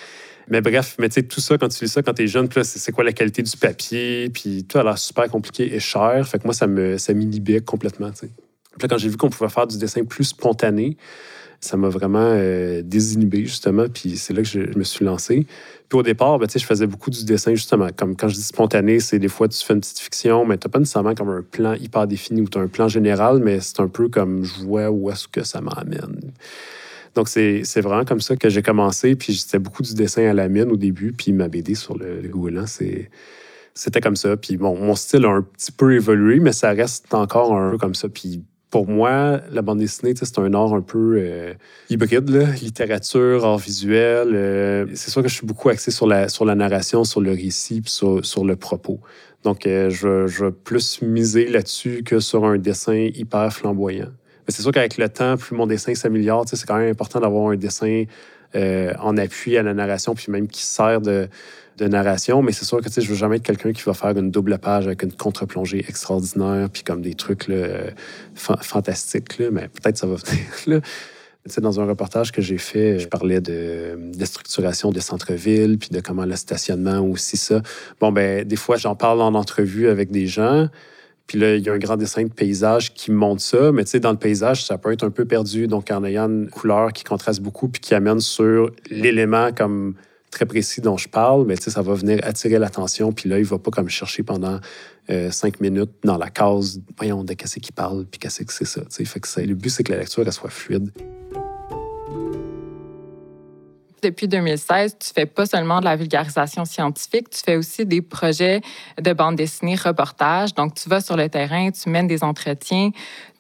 mais 0.48 0.60
bref, 0.60 0.96
mais 0.98 1.08
tu 1.08 1.14
sais, 1.14 1.22
tout 1.24 1.40
ça, 1.40 1.58
quand 1.58 1.68
tu 1.68 1.78
fais 1.78 1.86
ça, 1.86 2.02
quand 2.02 2.14
tu 2.14 2.22
es 2.22 2.26
jeune, 2.26 2.48
c'est 2.62 2.92
quoi 2.92 3.04
la 3.04 3.12
qualité 3.12 3.42
du 3.42 3.56
papier, 3.56 4.30
puis 4.30 4.64
tout 4.64 4.78
a 4.78 4.84
l'air 4.84 4.98
super 4.98 5.28
compliqué 5.28 5.74
et 5.74 5.80
cher. 5.80 6.26
Fait 6.28 6.38
que 6.38 6.44
moi, 6.44 6.54
ça 6.54 6.66
me 6.66 6.98
ça 6.98 7.12
m'inhibait 7.14 7.60
complètement. 7.60 8.10
Puis 8.78 8.88
quand 8.88 8.98
j'ai 8.98 9.08
vu 9.08 9.16
qu'on 9.16 9.30
pouvait 9.30 9.50
faire 9.50 9.66
du 9.66 9.78
dessin 9.78 10.04
plus 10.04 10.24
spontané, 10.24 10.96
ça 11.60 11.76
m'a 11.76 11.88
vraiment 11.88 12.18
euh, 12.22 12.82
désinhibé, 12.84 13.46
justement, 13.46 13.86
puis 13.92 14.16
c'est 14.16 14.34
là 14.34 14.42
que 14.42 14.48
je, 14.48 14.60
me 14.78 14.84
suis 14.84 15.04
lancé. 15.04 15.46
Puis 15.88 15.98
au 15.98 16.02
départ, 16.02 16.38
ben, 16.38 16.48
je 16.52 16.64
faisais 16.64 16.86
beaucoup 16.86 17.10
du 17.10 17.24
dessin, 17.24 17.54
justement. 17.54 17.88
Comme 17.96 18.16
quand 18.16 18.28
je 18.28 18.34
dis 18.34 18.42
spontané, 18.42 19.00
c'est 19.00 19.18
des 19.18 19.28
fois, 19.28 19.48
tu 19.48 19.64
fais 19.64 19.74
une 19.74 19.80
petite 19.80 19.98
fiction, 19.98 20.44
mais 20.44 20.58
tu 20.58 20.68
pas 20.68 20.78
nécessairement 20.78 21.14
comme 21.14 21.30
un 21.30 21.42
plan 21.42 21.74
hyper 21.74 22.06
défini 22.06 22.42
ou 22.42 22.48
tu 22.48 22.58
as 22.58 22.60
un 22.60 22.68
plan 22.68 22.88
général, 22.88 23.40
mais 23.42 23.60
c'est 23.60 23.80
un 23.80 23.88
peu 23.88 24.08
comme 24.08 24.44
je 24.44 24.64
vois 24.64 24.90
où 24.90 25.10
est-ce 25.10 25.28
que 25.28 25.44
ça 25.44 25.60
m'amène. 25.60 26.20
Donc, 27.16 27.28
c'est 27.28 27.80
vraiment 27.80 28.04
comme 28.04 28.20
ça 28.20 28.36
que 28.36 28.50
j'ai 28.50 28.62
commencé. 28.62 29.16
Puis, 29.16 29.36
c'était 29.36 29.58
beaucoup 29.58 29.82
du 29.82 29.94
dessin 29.94 30.28
à 30.28 30.34
la 30.34 30.48
mine 30.48 30.70
au 30.70 30.76
début. 30.76 31.12
Puis, 31.12 31.32
ma 31.32 31.48
BD 31.48 31.74
sur 31.74 31.96
le, 31.96 32.20
le 32.20 32.66
c'était 33.72 34.00
comme 34.02 34.16
ça. 34.16 34.36
Puis, 34.36 34.58
bon, 34.58 34.76
mon 34.78 34.94
style 34.94 35.24
a 35.24 35.30
un 35.30 35.42
petit 35.42 35.72
peu 35.72 35.94
évolué, 35.94 36.40
mais 36.40 36.52
ça 36.52 36.72
reste 36.72 37.12
encore 37.14 37.56
un 37.56 37.70
peu 37.70 37.78
comme 37.78 37.94
ça. 37.94 38.10
Puis, 38.10 38.42
pour 38.68 38.86
moi, 38.86 39.40
la 39.50 39.62
bande 39.62 39.78
dessinée, 39.78 40.12
c'est 40.14 40.38
un 40.38 40.52
art 40.52 40.74
un 40.74 40.82
peu 40.82 41.16
euh, 41.18 41.54
hybride, 41.88 42.28
là. 42.28 42.50
littérature, 42.60 43.46
art 43.46 43.58
visuel. 43.58 44.34
Euh, 44.34 44.86
c'est 44.94 45.10
sûr 45.10 45.22
que 45.22 45.28
je 45.28 45.34
suis 45.34 45.46
beaucoup 45.46 45.70
axé 45.70 45.90
sur 45.90 46.06
la, 46.06 46.28
sur 46.28 46.44
la 46.44 46.54
narration, 46.54 47.04
sur 47.04 47.22
le 47.22 47.30
récit, 47.30 47.80
puis 47.80 47.90
sur, 47.90 48.44
le 48.44 48.56
propos. 48.56 49.00
Donc, 49.42 49.66
euh, 49.66 49.88
je, 49.88 50.26
je 50.26 50.44
veux 50.44 50.52
plus 50.52 51.00
miser 51.00 51.48
là-dessus 51.48 52.02
que 52.02 52.20
sur 52.20 52.44
un 52.44 52.58
dessin 52.58 53.08
hyper 53.14 53.50
flamboyant. 53.50 54.10
Mais 54.46 54.54
c'est 54.54 54.62
sûr 54.62 54.70
qu'avec 54.70 54.96
le 54.96 55.08
temps, 55.08 55.36
plus 55.36 55.56
mon 55.56 55.66
dessin 55.66 55.94
s'améliore, 55.94 56.44
c'est 56.46 56.64
quand 56.66 56.78
même 56.78 56.90
important 56.90 57.20
d'avoir 57.20 57.50
un 57.50 57.56
dessin 57.56 58.04
euh, 58.54 58.92
en 59.00 59.16
appui 59.16 59.56
à 59.56 59.62
la 59.62 59.74
narration, 59.74 60.14
puis 60.14 60.30
même 60.30 60.46
qui 60.46 60.62
sert 60.62 61.00
de, 61.00 61.28
narration. 61.80 62.42
Mais 62.42 62.52
c'est 62.52 62.64
sûr 62.64 62.80
que 62.80 62.88
je 62.88 63.00
ne 63.00 63.06
veux 63.06 63.14
jamais 63.14 63.36
être 63.36 63.42
quelqu'un 63.42 63.72
qui 63.72 63.82
va 63.82 63.92
faire 63.92 64.16
une 64.16 64.30
double 64.30 64.58
page 64.58 64.86
avec 64.86 65.02
une 65.02 65.12
contre-plongée 65.12 65.84
extraordinaire, 65.88 66.70
puis 66.72 66.82
comme 66.82 67.02
des 67.02 67.14
trucs 67.14 67.48
là, 67.48 67.90
fantastiques. 68.34 69.38
mais 69.52 69.68
peut-être 69.68 69.98
ça 69.98 70.06
va 70.06 70.16
venir. 70.64 70.80
dans 71.58 71.80
un 71.80 71.84
reportage 71.84 72.32
que 72.32 72.40
j'ai 72.40 72.56
fait, 72.56 72.98
je 72.98 73.08
parlais 73.08 73.40
de, 73.40 73.98
de 74.14 74.24
structuration 74.24 74.90
des 74.90 75.00
centres-villes, 75.00 75.76
puis 75.78 75.90
de 75.90 76.00
comment 76.00 76.24
le 76.24 76.36
stationnement 76.36 77.00
aussi 77.00 77.36
ça. 77.36 77.60
Bon, 78.00 78.10
ben 78.10 78.44
des 78.44 78.56
fois, 78.56 78.76
j'en 78.76 78.94
parle 78.94 79.20
en 79.20 79.34
entrevue 79.34 79.88
avec 79.88 80.10
des 80.10 80.28
gens. 80.28 80.68
Puis 81.26 81.38
là, 81.38 81.56
il 81.56 81.64
y 81.64 81.68
a 81.68 81.72
un 81.72 81.78
grand 81.78 81.96
dessin 81.96 82.22
de 82.22 82.32
paysage 82.32 82.94
qui 82.94 83.10
montre 83.10 83.42
ça, 83.42 83.72
mais 83.72 83.84
tu 83.84 83.90
sais, 83.90 84.00
dans 84.00 84.12
le 84.12 84.16
paysage, 84.16 84.64
ça 84.64 84.78
peut 84.78 84.92
être 84.92 85.04
un 85.04 85.10
peu 85.10 85.24
perdu. 85.24 85.66
Donc, 85.66 85.90
en 85.90 86.04
ayant 86.04 86.28
une 86.28 86.48
couleur 86.48 86.92
qui 86.92 87.04
contraste 87.04 87.40
beaucoup 87.40 87.68
puis 87.68 87.80
qui 87.80 87.94
amène 87.94 88.20
sur 88.20 88.70
l'élément 88.90 89.50
comme 89.52 89.94
très 90.30 90.46
précis 90.46 90.80
dont 90.80 90.96
je 90.96 91.08
parle, 91.08 91.46
mais 91.46 91.56
tu 91.56 91.64
sais, 91.64 91.70
ça 91.70 91.82
va 91.82 91.94
venir 91.94 92.20
attirer 92.22 92.58
l'attention. 92.58 93.12
Puis 93.12 93.28
là, 93.28 93.38
il 93.38 93.44
va 93.44 93.58
pas 93.58 93.70
comme 93.70 93.88
chercher 93.88 94.22
pendant 94.22 94.60
euh, 95.10 95.30
cinq 95.30 95.60
minutes 95.60 95.92
dans 96.04 96.18
la 96.18 96.30
case, 96.30 96.80
voyons, 96.96 97.24
de 97.24 97.32
qu'est-ce 97.32 97.58
qu'il 97.58 97.74
parle, 97.74 98.04
puis 98.06 98.18
qu'est-ce 98.18 98.44
que 98.44 98.52
c'est 98.52 98.64
ça. 98.64 98.82
Tu 98.82 98.86
sais, 98.90 99.04
fait 99.04 99.20
que 99.20 99.40
le 99.40 99.54
but, 99.54 99.70
c'est 99.70 99.82
que 99.82 99.92
la 99.92 99.98
lecture, 99.98 100.22
elle 100.24 100.32
soit 100.32 100.50
fluide. 100.50 100.90
Depuis 104.06 104.28
2016, 104.28 104.98
tu 104.98 105.12
fais 105.12 105.26
pas 105.26 105.46
seulement 105.46 105.80
de 105.80 105.84
la 105.84 105.96
vulgarisation 105.96 106.64
scientifique, 106.64 107.28
tu 107.30 107.40
fais 107.44 107.56
aussi 107.56 107.84
des 107.84 108.00
projets 108.02 108.60
de 109.00 109.12
bande 109.12 109.36
dessinée 109.36 109.74
reportage. 109.74 110.54
Donc, 110.54 110.74
tu 110.74 110.88
vas 110.88 111.00
sur 111.00 111.16
le 111.16 111.28
terrain, 111.28 111.70
tu 111.70 111.88
mènes 111.88 112.06
des 112.06 112.22
entretiens. 112.22 112.90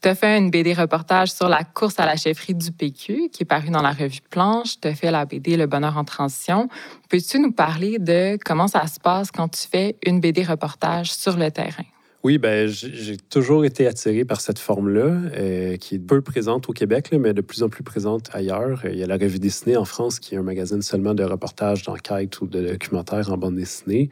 Tu 0.02 0.08
as 0.08 0.14
fait 0.14 0.38
une 0.38 0.50
BD 0.50 0.74
reportage 0.74 1.32
sur 1.32 1.48
la 1.48 1.62
course 1.64 1.98
à 1.98 2.06
la 2.06 2.16
chefferie 2.16 2.54
du 2.54 2.72
PQ 2.72 3.30
qui 3.32 3.42
est 3.44 3.46
parue 3.46 3.70
dans 3.70 3.82
la 3.82 3.92
revue 3.92 4.20
Planche. 4.28 4.80
Tu 4.80 4.88
as 4.88 4.94
fait 4.94 5.10
la 5.10 5.24
BD 5.24 5.56
Le 5.56 5.66
bonheur 5.66 5.96
en 5.96 6.04
transition. 6.04 6.68
Peux-tu 7.08 7.38
nous 7.38 7.52
parler 7.52 7.98
de 7.98 8.38
comment 8.44 8.68
ça 8.68 8.86
se 8.86 9.00
passe 9.00 9.30
quand 9.30 9.48
tu 9.48 9.66
fais 9.68 9.96
une 10.04 10.20
BD 10.20 10.42
reportage 10.42 11.12
sur 11.12 11.36
le 11.36 11.50
terrain? 11.50 11.84
Oui, 12.24 12.38
ben, 12.38 12.66
j'ai 12.66 13.16
toujours 13.16 13.64
été 13.64 13.86
attiré 13.86 14.24
par 14.24 14.40
cette 14.40 14.58
forme-là, 14.58 15.20
euh, 15.36 15.76
qui 15.76 15.94
est 15.94 15.98
peu 15.98 16.22
présente 16.22 16.68
au 16.68 16.72
Québec, 16.72 17.10
mais 17.12 17.32
de 17.32 17.40
plus 17.40 17.62
en 17.62 17.68
plus 17.68 17.84
présente 17.84 18.30
ailleurs. 18.32 18.82
Il 18.84 18.98
y 18.98 19.04
a 19.04 19.06
la 19.06 19.16
Revue 19.16 19.38
dessinée 19.38 19.76
en 19.76 19.84
France, 19.84 20.18
qui 20.18 20.34
est 20.34 20.38
un 20.38 20.42
magazine 20.42 20.82
seulement 20.82 21.14
de 21.14 21.22
reportages, 21.22 21.84
d'enquêtes 21.84 22.40
ou 22.40 22.46
de 22.46 22.66
documentaires 22.66 23.30
en 23.32 23.36
bande 23.36 23.54
dessinée. 23.54 24.10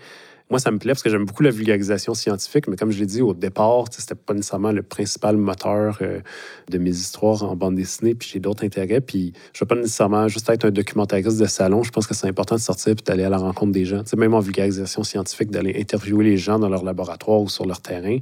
Moi, 0.50 0.58
ça 0.58 0.70
me 0.70 0.78
plaît 0.78 0.92
parce 0.92 1.02
que 1.02 1.08
j'aime 1.08 1.24
beaucoup 1.24 1.42
la 1.42 1.50
vulgarisation 1.50 2.12
scientifique, 2.12 2.68
mais 2.68 2.76
comme 2.76 2.90
je 2.90 2.98
l'ai 2.98 3.06
dit 3.06 3.22
au 3.22 3.32
départ, 3.32 3.86
c'était 3.90 4.14
pas 4.14 4.34
nécessairement 4.34 4.72
le 4.72 4.82
principal 4.82 5.38
moteur 5.38 5.98
euh, 6.02 6.20
de 6.68 6.78
mes 6.78 6.90
histoires 6.90 7.42
en 7.44 7.56
bande 7.56 7.76
dessinée, 7.76 8.14
puis 8.14 8.28
j'ai 8.30 8.40
d'autres 8.40 8.62
intérêts. 8.62 9.00
Puis 9.00 9.32
je 9.54 9.60
veux 9.60 9.66
pas 9.66 9.74
nécessairement 9.74 10.28
juste 10.28 10.50
être 10.50 10.66
un 10.66 10.70
documentariste 10.70 11.40
de 11.40 11.46
salon. 11.46 11.82
Je 11.82 11.90
pense 11.90 12.06
que 12.06 12.12
c'est 12.12 12.28
important 12.28 12.56
de 12.56 12.60
sortir 12.60 12.92
et 12.92 12.94
d'aller 12.94 13.24
à 13.24 13.30
la 13.30 13.38
rencontre 13.38 13.72
des 13.72 13.86
gens. 13.86 14.04
sais, 14.04 14.16
même 14.16 14.34
en 14.34 14.40
vulgarisation 14.40 15.02
scientifique, 15.02 15.50
d'aller 15.50 15.80
interviewer 15.80 16.24
les 16.24 16.36
gens 16.36 16.58
dans 16.58 16.68
leur 16.68 16.84
laboratoire 16.84 17.40
ou 17.40 17.48
sur 17.48 17.64
leur 17.64 17.80
terrain. 17.80 18.18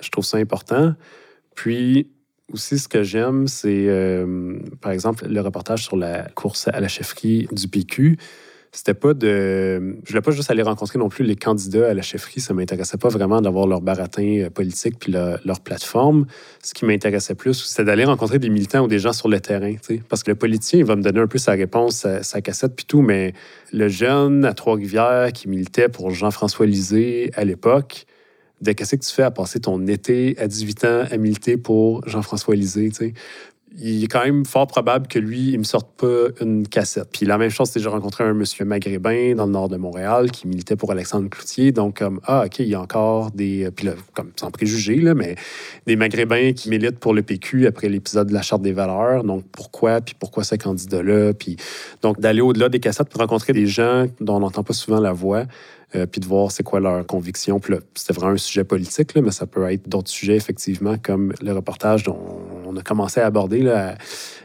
Je 0.00 0.10
trouve 0.10 0.24
ça 0.24 0.36
important. 0.36 0.94
Puis, 1.56 2.08
aussi, 2.52 2.78
ce 2.78 2.86
que 2.86 3.02
j'aime, 3.02 3.48
c'est, 3.48 3.88
euh, 3.88 4.58
par 4.80 4.92
exemple, 4.92 5.26
le 5.28 5.40
reportage 5.40 5.84
sur 5.84 5.96
la 5.96 6.22
course 6.30 6.68
à 6.68 6.78
la 6.78 6.88
chefferie 6.88 7.48
du 7.50 7.66
PQ 7.66 8.16
c'était 8.72 8.94
pas 8.94 9.14
de. 9.14 9.96
Je 10.04 10.08
voulais 10.08 10.20
pas 10.20 10.30
juste 10.30 10.50
aller 10.50 10.62
rencontrer 10.62 10.98
non 10.98 11.08
plus 11.08 11.24
les 11.24 11.36
candidats 11.36 11.88
à 11.88 11.94
la 11.94 12.02
chefferie. 12.02 12.40
Ça 12.40 12.52
m'intéressait 12.54 12.98
pas 12.98 13.08
vraiment 13.08 13.40
d'avoir 13.40 13.66
leur 13.66 13.80
baratin 13.80 14.40
euh, 14.40 14.50
politique 14.50 14.98
puis 14.98 15.12
leur 15.12 15.60
plateforme. 15.60 16.26
Ce 16.62 16.74
qui 16.74 16.84
m'intéressait 16.84 17.34
plus, 17.34 17.54
c'était 17.54 17.84
d'aller 17.84 18.04
rencontrer 18.04 18.38
des 18.38 18.50
militants 18.50 18.84
ou 18.84 18.88
des 18.88 18.98
gens 18.98 19.12
sur 19.12 19.28
le 19.28 19.40
terrain. 19.40 19.74
Parce 20.08 20.22
que 20.22 20.30
le 20.30 20.36
politicien, 20.36 20.80
il 20.80 20.84
va 20.84 20.96
me 20.96 21.02
donner 21.02 21.20
un 21.20 21.26
peu 21.26 21.38
sa 21.38 21.52
réponse, 21.52 22.06
sa, 22.22 22.40
cassette 22.40 22.74
puis 22.76 22.84
tout, 22.84 23.00
mais 23.00 23.32
le 23.72 23.88
jeune 23.88 24.44
à 24.44 24.52
Trois-Rivières 24.52 25.32
qui 25.32 25.48
militait 25.48 25.88
pour 25.88 26.10
Jean-François 26.10 26.66
Lisée 26.66 27.30
à 27.34 27.44
l'époque, 27.44 28.06
de 28.60 28.72
qu'est-ce 28.72 28.96
que 28.96 29.04
tu 29.04 29.12
fais 29.12 29.22
à 29.22 29.30
passer 29.30 29.60
ton 29.60 29.86
été 29.86 30.36
à 30.38 30.46
18 30.46 30.84
ans 30.84 31.04
à 31.10 31.16
militer 31.16 31.56
pour 31.56 32.06
Jean-François 32.08 32.56
Lisée, 32.56 32.90
il 33.76 34.04
est 34.04 34.06
quand 34.06 34.24
même 34.24 34.44
fort 34.44 34.66
probable 34.66 35.06
que 35.08 35.18
lui, 35.18 35.50
il 35.50 35.58
me 35.58 35.64
sorte 35.64 35.88
pas 35.96 36.28
une 36.40 36.66
cassette. 36.66 37.08
Puis 37.12 37.26
la 37.26 37.38
même 37.38 37.50
chose, 37.50 37.68
c'est 37.68 37.78
que 37.78 37.82
j'ai 37.82 37.88
rencontré 37.88 38.24
un 38.24 38.34
monsieur 38.34 38.64
maghrébin 38.64 39.34
dans 39.34 39.46
le 39.46 39.52
nord 39.52 39.68
de 39.68 39.76
Montréal 39.76 40.30
qui 40.30 40.48
militait 40.48 40.76
pour 40.76 40.90
Alexandre 40.90 41.28
Cloutier. 41.28 41.72
Donc, 41.72 41.98
comme, 41.98 42.20
ah, 42.24 42.44
OK, 42.46 42.58
il 42.60 42.68
y 42.68 42.74
a 42.74 42.80
encore 42.80 43.30
des. 43.30 43.70
Puis 43.74 43.86
là, 43.86 43.92
comme 44.14 44.30
sans 44.36 44.50
préjugé, 44.50 44.96
là, 44.96 45.14
mais 45.14 45.36
des 45.86 45.96
maghrébins 45.96 46.52
qui 46.52 46.70
militent 46.70 46.98
pour 46.98 47.14
le 47.14 47.22
PQ 47.22 47.66
après 47.66 47.88
l'épisode 47.88 48.28
de 48.28 48.34
la 48.34 48.42
Charte 48.42 48.62
des 48.62 48.72
valeurs. 48.72 49.22
Donc, 49.24 49.44
pourquoi? 49.52 50.00
Puis 50.00 50.14
pourquoi 50.18 50.44
ce 50.44 50.56
candidat-là? 50.56 51.34
Puis 51.34 51.56
donc, 52.02 52.20
d'aller 52.20 52.40
au-delà 52.40 52.68
des 52.68 52.80
cassettes 52.80 53.08
pour 53.08 53.20
rencontrer 53.20 53.52
des 53.52 53.66
gens 53.66 54.06
dont 54.20 54.36
on 54.36 54.40
n'entend 54.40 54.62
pas 54.62 54.74
souvent 54.74 55.00
la 55.00 55.12
voix. 55.12 55.44
Euh, 55.94 56.04
puis 56.04 56.20
de 56.20 56.26
voir 56.26 56.52
c'est 56.52 56.62
quoi 56.62 56.80
leur 56.80 57.06
conviction. 57.06 57.60
Puis 57.60 57.74
c'était 57.94 58.12
vraiment 58.12 58.32
un 58.32 58.36
sujet 58.36 58.62
politique, 58.62 59.14
là, 59.14 59.22
mais 59.22 59.30
ça 59.30 59.46
peut 59.46 59.70
être 59.70 59.88
d'autres 59.88 60.10
sujets, 60.10 60.36
effectivement, 60.36 60.96
comme 60.98 61.32
le 61.40 61.52
reportage 61.52 62.02
dont 62.02 62.18
on 62.66 62.76
a 62.76 62.82
commencé 62.82 63.20
à 63.20 63.26
aborder 63.26 63.62
là, 63.62 63.96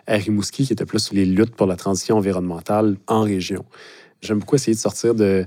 à, 0.07 0.15
Rimouski, 0.15 0.65
qui 0.65 0.71
était 0.71 0.85
plus 0.85 0.99
sur 0.99 1.15
les 1.15 1.25
luttes 1.25 1.53
pour 1.53 1.67
la 1.67 1.75
transition 1.75 2.15
environnementale 2.17 2.95
en 3.07 3.23
région. 3.23 3.65
J'aime 4.21 4.39
beaucoup 4.39 4.55
essayer 4.55 4.73
de 4.73 4.79
sortir 4.79 5.15
de 5.15 5.45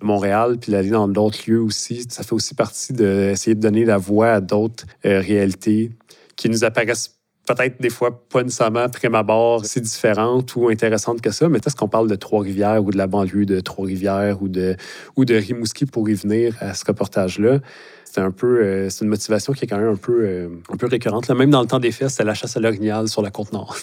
Montréal 0.00 0.56
puis 0.58 0.72
d'aller 0.72 0.88
dans 0.88 1.08
d'autres 1.08 1.38
lieux 1.46 1.60
aussi. 1.60 2.06
Ça 2.08 2.22
fait 2.22 2.32
aussi 2.32 2.54
partie 2.54 2.94
d'essayer 2.94 3.54
de 3.54 3.60
donner 3.60 3.84
la 3.84 3.98
voix 3.98 4.30
à 4.30 4.40
d'autres 4.40 4.86
euh, 5.04 5.20
réalités 5.20 5.90
qui 6.36 6.48
nous 6.48 6.64
apparaissent 6.64 7.18
peut-être 7.46 7.80
des 7.80 7.90
fois 7.90 8.22
pas 8.28 8.42
nécessairement 8.42 8.88
prime 8.88 9.14
abord 9.14 9.64
si 9.64 9.80
différente 9.80 10.56
ou 10.56 10.68
intéressante 10.68 11.20
que 11.20 11.30
ça, 11.30 11.48
mais 11.48 11.58
est-ce 11.64 11.76
qu'on 11.76 11.88
parle 11.88 12.08
de 12.08 12.14
Trois-Rivières 12.14 12.82
ou 12.82 12.90
de 12.90 12.96
la 12.96 13.06
banlieue 13.06 13.44
de 13.44 13.60
Trois-Rivières 13.60 14.42
ou 14.42 14.48
de, 14.48 14.76
ou 15.16 15.24
de 15.24 15.34
Rimouski 15.34 15.86
pour 15.86 16.08
y 16.08 16.14
venir 16.14 16.56
à 16.60 16.74
ce 16.74 16.84
reportage-là? 16.86 17.60
C'est 18.04 18.20
un 18.20 18.30
peu, 18.30 18.62
euh, 18.62 18.90
c'est 18.90 19.04
une 19.04 19.10
motivation 19.10 19.52
qui 19.52 19.64
est 19.64 19.66
quand 19.66 19.76
même 19.76 19.92
un 19.92 19.96
peu, 19.96 20.24
euh, 20.24 20.48
un 20.72 20.76
peu 20.76 20.86
récurrente. 20.86 21.26
Là, 21.26 21.34
même 21.34 21.50
dans 21.50 21.60
le 21.60 21.66
temps 21.66 21.80
des 21.80 21.90
fêtes, 21.90 22.10
c'était 22.10 22.24
la 22.24 22.34
chasse 22.34 22.56
à 22.56 22.60
l'orignal 22.60 23.08
sur 23.08 23.22
la 23.22 23.30
côte 23.30 23.52
nord. 23.52 23.76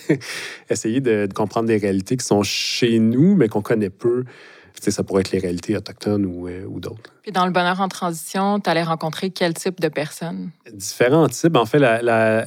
essayer 0.70 1.00
de, 1.00 1.28
comprendre 1.34 1.66
des 1.66 1.76
réalités 1.76 2.16
qui 2.16 2.24
sont 2.24 2.42
chez 2.42 2.98
nous, 2.98 3.36
mais 3.36 3.48
qu'on 3.48 3.60
connaît 3.60 3.90
peu. 3.90 4.24
ça 4.80 5.02
pourrait 5.02 5.20
être 5.20 5.32
les 5.32 5.40
réalités 5.40 5.76
autochtones 5.76 6.24
ou, 6.24 6.48
euh, 6.48 6.64
ou 6.66 6.80
d'autres. 6.80 7.12
Puis 7.22 7.32
dans 7.32 7.44
le 7.44 7.52
bonheur 7.52 7.80
en 7.82 7.88
transition, 7.88 8.60
tu 8.60 8.70
allais 8.70 8.82
rencontrer 8.82 9.28
quel 9.28 9.52
type 9.52 9.78
de 9.78 9.88
personnes? 9.88 10.50
Différents 10.72 11.28
types. 11.28 11.56
En 11.56 11.66
fait, 11.66 11.78
la, 11.78 12.46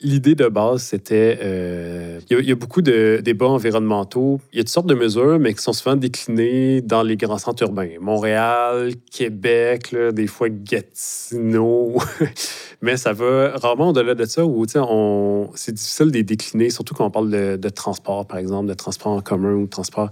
L'idée 0.00 0.34
de 0.34 0.48
base, 0.48 0.82
c'était. 0.82 1.38
Euh, 1.40 2.18
il 2.28 2.44
y, 2.44 2.50
a 2.50 2.56
beaucoup 2.56 2.82
de 2.82 3.20
débats 3.24 3.46
environnementaux. 3.46 4.40
Il 4.52 4.56
y 4.56 4.60
a 4.60 4.64
toutes 4.64 4.72
sortes 4.72 4.88
de 4.88 4.94
mesures, 4.94 5.38
mais 5.38 5.54
qui 5.54 5.62
sont 5.62 5.72
souvent 5.72 5.94
déclinées 5.94 6.80
dans 6.80 7.04
les 7.04 7.16
grands 7.16 7.38
centres 7.38 7.62
urbains. 7.62 7.90
Montréal, 8.00 8.92
Québec, 9.12 9.94
des 10.12 10.26
fois 10.26 10.48
Gatineau. 10.50 11.98
mais 12.82 12.96
ça 12.96 13.12
va 13.12 13.56
rarement 13.56 13.90
au-delà 13.90 14.16
de 14.16 14.24
ça 14.24 14.44
où 14.44 14.66
on... 14.74 15.50
c'est 15.54 15.72
difficile 15.72 16.08
de 16.08 16.14
les 16.14 16.22
décliner, 16.24 16.70
surtout 16.70 16.94
quand 16.94 17.06
on 17.06 17.10
parle 17.10 17.30
de, 17.30 17.68
transport, 17.68 18.26
par 18.26 18.38
exemple, 18.38 18.68
de 18.68 18.74
transport 18.74 19.12
en 19.12 19.20
commun 19.20 19.54
ou 19.54 19.64
de 19.66 19.70
transport 19.70 20.10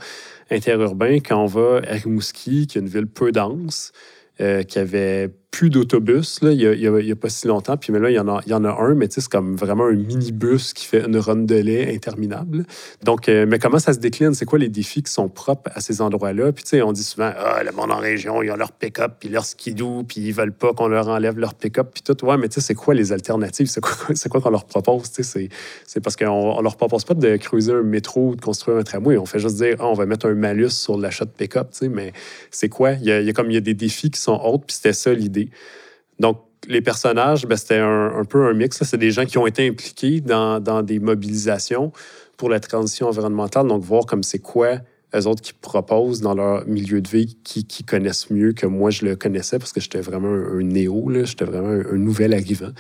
interurbain. 0.49 1.19
Quand 1.19 1.43
on 1.43 1.47
va 1.47 1.81
à 1.89 1.95
Rimouski, 1.95 2.69
qui 2.69 2.79
est 2.79 2.81
une 2.81 2.89
ville 2.89 3.09
peu 3.09 3.33
dense, 3.33 3.91
euh, 4.41 4.63
qui 4.63 4.79
avait 4.79 5.33
plus 5.53 5.69
d'autobus 5.69 6.41
il 6.43 6.57
n'y 6.57 7.13
a, 7.13 7.17
pas 7.17 7.29
si 7.29 7.47
longtemps. 7.47 7.77
Puis 7.77 7.93
mais 7.93 8.01
là, 8.01 8.11
il 8.11 8.15
y 8.15 8.19
en 8.19 8.27
a, 8.27 8.41
y 8.47 8.53
a 8.53 8.57
un, 8.57 8.95
mais 8.95 9.07
c'est 9.11 9.25
comme 9.29 9.55
vraiment 9.55 9.85
un 9.85 9.93
minibus 9.93 10.73
qui 10.73 10.87
fait 10.87 11.05
une 11.05 11.19
run 11.19 11.37
de 11.37 11.55
lait 11.55 11.95
interminable. 11.95 12.65
Donc, 13.05 13.29
euh, 13.29 13.45
mais 13.47 13.59
comment 13.59 13.79
ça 13.79 13.93
se 13.93 13.99
décline? 13.99 14.33
C'est 14.35 14.47
quoi 14.47 14.59
les 14.59 14.71
défis 14.71 15.03
qui 15.03 15.13
sont 15.13 15.29
propres 15.29 15.71
à 15.75 15.81
ces 15.81 16.01
endroits-là? 16.01 16.53
Puis, 16.53 16.65
tu 16.65 16.71
sais, 16.71 16.83
on 16.83 16.93
dit 16.93 17.05
souvent, 17.05 17.31
ah, 17.37 17.63
le 17.63 17.71
monde 17.73 17.93
en 17.93 17.99
région, 17.99 18.43
ils 18.43 18.51
ont 18.51 18.57
leur 18.57 18.73
pick-up, 18.73 19.17
puis 19.21 19.29
leur 19.29 19.45
skidoo, 19.45 20.05
puis 20.05 20.23
ils 20.23 20.33
veulent 20.33 20.55
pas 20.55 20.73
qu'on 20.73 20.89
leur 20.89 21.09
enlève 21.09 21.39
leur 21.39 21.55
pick-up, 21.55 21.91
puis 21.93 22.03
tout. 22.03 22.25
Ouais, 22.25 22.39
mais 22.39 22.49
tu 22.49 22.55
sais, 22.55 22.61
c'est 22.69 22.75
quoi 22.75 22.95
les 22.95 23.13
alternatives? 23.13 23.67
C'est 23.69 23.83
quoi, 23.83 24.41
qu'on 24.41 24.51
leur 24.51 24.65
propose? 24.65 25.11
C'est 25.13 26.01
parce 26.03 26.17
qu'on 26.17 26.29
on 26.29 26.63
leur 26.63 26.77
propose 26.77 27.05
pas 27.05 27.15
de 27.15 27.37
creuser 27.37 27.73
un 27.73 27.83
métro 27.83 28.31
ou 28.31 28.37
de 28.37 28.41
construire 28.41 28.79
un 28.79 28.83
tramway. 28.83 29.19
On 29.19 29.27
fait 29.27 29.39
juste 29.39 29.57
dire, 29.57 29.77
ah, 29.81 29.87
on 29.87 29.95
va 29.95 30.07
mettre 30.07 30.27
un 30.27 30.35
malus 30.35 30.71
sur 30.71 30.97
l'achat 30.97 31.27
de 31.27 31.31
pick-up, 31.31 31.69
mais 31.91 32.13
c'est 32.51 32.71
quoi? 32.71 32.93
Il 32.93 33.05
y, 33.05 33.13
a, 33.13 33.33
comme 33.35 33.51
il 33.51 33.55
y 33.55 33.59
a 33.59 33.61
des 33.61 33.75
défis 33.75 34.11
qui 34.11 34.21
sont 34.21 34.41
autres, 34.43 34.65
puis 34.67 34.77
c'était 34.77 34.95
ça 34.95 35.13
l'idée. 35.13 35.42
Donc, 36.19 36.39
les 36.69 36.81
personnages, 36.81 37.47
ben, 37.47 37.57
c'était 37.57 37.79
un, 37.79 38.25
peu 38.29 38.47
un 38.47 38.55
mix. 38.55 38.83
C'est 38.83 38.97
des 38.97 39.11
gens 39.11 39.25
qui 39.25 39.39
ont 39.39 39.47
été 39.47 39.67
impliqués 39.67 40.21
dans, 40.21 40.83
des 40.83 40.99
mobilisations 40.99 41.93
pour 42.37 42.49
la 42.49 42.61
transition 42.61 43.09
environnementale. 43.09 43.67
Donc, 43.67 43.83
voir 43.83 44.07
comme 44.07 44.23
c'est 44.23 44.39
quoi 44.39 44.79
les 45.15 45.27
autres 45.27 45.43
qui 45.43 45.53
proposent 45.53 46.21
dans 46.23 46.35
leur 46.35 46.67
milieu 46.67 47.01
de 47.03 47.09
vie, 47.09 47.37
qui, 47.45 47.85
connaissent 47.85 48.31
mieux 48.31 48.53
que 48.53 48.65
moi 48.65 48.89
je 48.89 49.05
le 49.05 49.15
connaissais 49.15 49.59
parce 49.59 49.71
que 49.71 49.81
j'étais 49.81 50.01
vraiment 50.01 50.29
un, 50.29 50.63
néo, 50.63 51.07
j'étais 51.25 51.45
vraiment 51.45 51.69
un, 51.69 51.99
nouvel 51.99 52.33
arrivant 52.33 52.71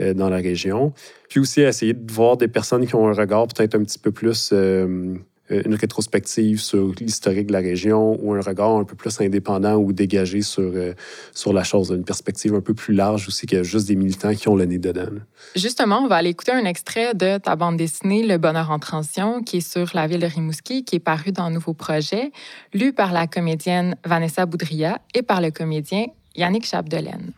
euh, 0.00 0.14
dans 0.14 0.30
la 0.30 0.38
région. 0.38 0.94
Puis 1.28 1.38
aussi 1.38 1.60
essayer 1.60 1.92
de 1.92 2.10
voir 2.10 2.38
des 2.38 2.48
personnes 2.48 2.86
qui 2.86 2.94
ont 2.94 3.08
un 3.08 3.12
regard 3.12 3.46
peut-être 3.48 3.74
un 3.74 3.84
petit 3.84 3.98
peu 3.98 4.10
plus... 4.10 4.50
Euh, 4.54 5.16
une 5.48 5.74
rétrospective 5.74 6.60
sur 6.60 6.92
l'historique 7.00 7.46
de 7.46 7.52
la 7.52 7.60
région 7.60 8.18
ou 8.22 8.34
un 8.34 8.40
regard 8.40 8.76
un 8.76 8.84
peu 8.84 8.96
plus 8.96 9.20
indépendant 9.20 9.76
ou 9.76 9.92
dégagé 9.92 10.42
sur, 10.42 10.62
euh, 10.74 10.94
sur 11.32 11.52
la 11.52 11.62
chose, 11.62 11.90
une 11.90 12.04
perspective 12.04 12.54
un 12.54 12.60
peu 12.60 12.74
plus 12.74 12.94
large 12.94 13.28
aussi 13.28 13.46
que 13.46 13.62
juste 13.62 13.88
des 13.88 13.96
militants 13.96 14.34
qui 14.34 14.48
ont 14.48 14.56
le 14.56 14.64
nez 14.64 14.78
dedans. 14.78 15.20
Justement, 15.54 16.00
on 16.02 16.08
va 16.08 16.16
aller 16.16 16.30
écouter 16.30 16.52
un 16.52 16.64
extrait 16.64 17.14
de 17.14 17.38
ta 17.38 17.56
bande 17.56 17.76
dessinée 17.76 18.26
Le 18.26 18.38
bonheur 18.38 18.70
en 18.70 18.78
transition, 18.78 19.42
qui 19.42 19.58
est 19.58 19.68
sur 19.68 19.90
la 19.94 20.06
ville 20.06 20.20
de 20.20 20.26
Rimouski, 20.26 20.84
qui 20.84 20.96
est 20.96 21.00
paru 21.00 21.32
dans 21.32 21.50
Nouveau 21.50 21.74
Projet, 21.74 22.32
lu 22.74 22.92
par 22.92 23.12
la 23.12 23.26
comédienne 23.26 23.96
Vanessa 24.04 24.46
Boudria 24.46 25.00
et 25.14 25.22
par 25.22 25.40
le 25.40 25.50
comédien 25.50 26.06
Yannick 26.34 26.66
Chapdelaine. 26.66 27.32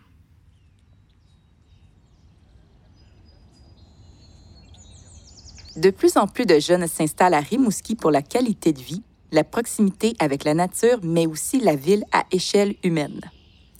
De 5.78 5.90
plus 5.90 6.16
en 6.16 6.26
plus 6.26 6.44
de 6.44 6.58
jeunes 6.58 6.88
s'installent 6.88 7.34
à 7.34 7.40
Rimouski 7.40 7.94
pour 7.94 8.10
la 8.10 8.20
qualité 8.20 8.72
de 8.72 8.80
vie, 8.80 9.04
la 9.30 9.44
proximité 9.44 10.16
avec 10.18 10.42
la 10.42 10.52
nature, 10.52 10.98
mais 11.04 11.28
aussi 11.28 11.60
la 11.60 11.76
ville 11.76 12.02
à 12.10 12.24
échelle 12.32 12.74
humaine. 12.82 13.20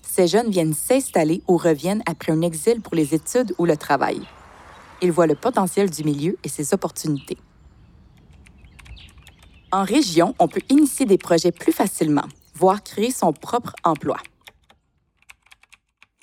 Ces 0.00 0.28
jeunes 0.28 0.48
viennent 0.48 0.74
s'installer 0.74 1.42
ou 1.48 1.56
reviennent 1.56 2.04
après 2.06 2.30
un 2.30 2.42
exil 2.42 2.82
pour 2.82 2.94
les 2.94 3.16
études 3.16 3.52
ou 3.58 3.64
le 3.64 3.76
travail. 3.76 4.20
Ils 5.02 5.10
voient 5.10 5.26
le 5.26 5.34
potentiel 5.34 5.90
du 5.90 6.04
milieu 6.04 6.38
et 6.44 6.48
ses 6.48 6.72
opportunités. 6.72 7.38
En 9.72 9.82
région, 9.82 10.36
on 10.38 10.46
peut 10.46 10.62
initier 10.68 11.04
des 11.04 11.18
projets 11.18 11.50
plus 11.50 11.72
facilement, 11.72 12.28
voire 12.54 12.84
créer 12.84 13.10
son 13.10 13.32
propre 13.32 13.74
emploi. 13.82 14.18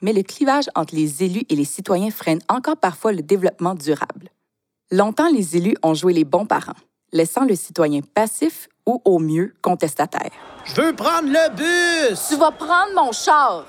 Mais 0.01 0.13
le 0.13 0.23
clivage 0.23 0.69
entre 0.73 0.95
les 0.95 1.21
élus 1.21 1.43
et 1.49 1.55
les 1.57 1.65
citoyens 1.65 2.11
freine 2.11 2.39
encore 2.47 2.77
parfois 2.77 3.11
le 3.11 3.23
développement 3.23 3.75
durable. 3.75 4.29
Longtemps, 4.95 5.27
les 5.27 5.57
élus 5.57 5.75
ont 5.83 5.93
joué 5.93 6.13
les 6.13 6.23
bons 6.23 6.45
parents. 6.45 6.71
laissant 7.11 7.43
le 7.43 7.55
citoyen 7.55 7.99
passif 8.13 8.69
ou 8.85 9.01
au 9.03 9.19
mieux 9.19 9.53
contestataire. 9.61 10.31
Je 10.63 10.81
veux 10.81 10.95
prendre 10.95 11.27
le 11.27 11.49
bus! 11.55 12.19
Tu 12.29 12.37
vas 12.37 12.51
prendre 12.51 12.93
mon 12.95 13.11
char! 13.11 13.65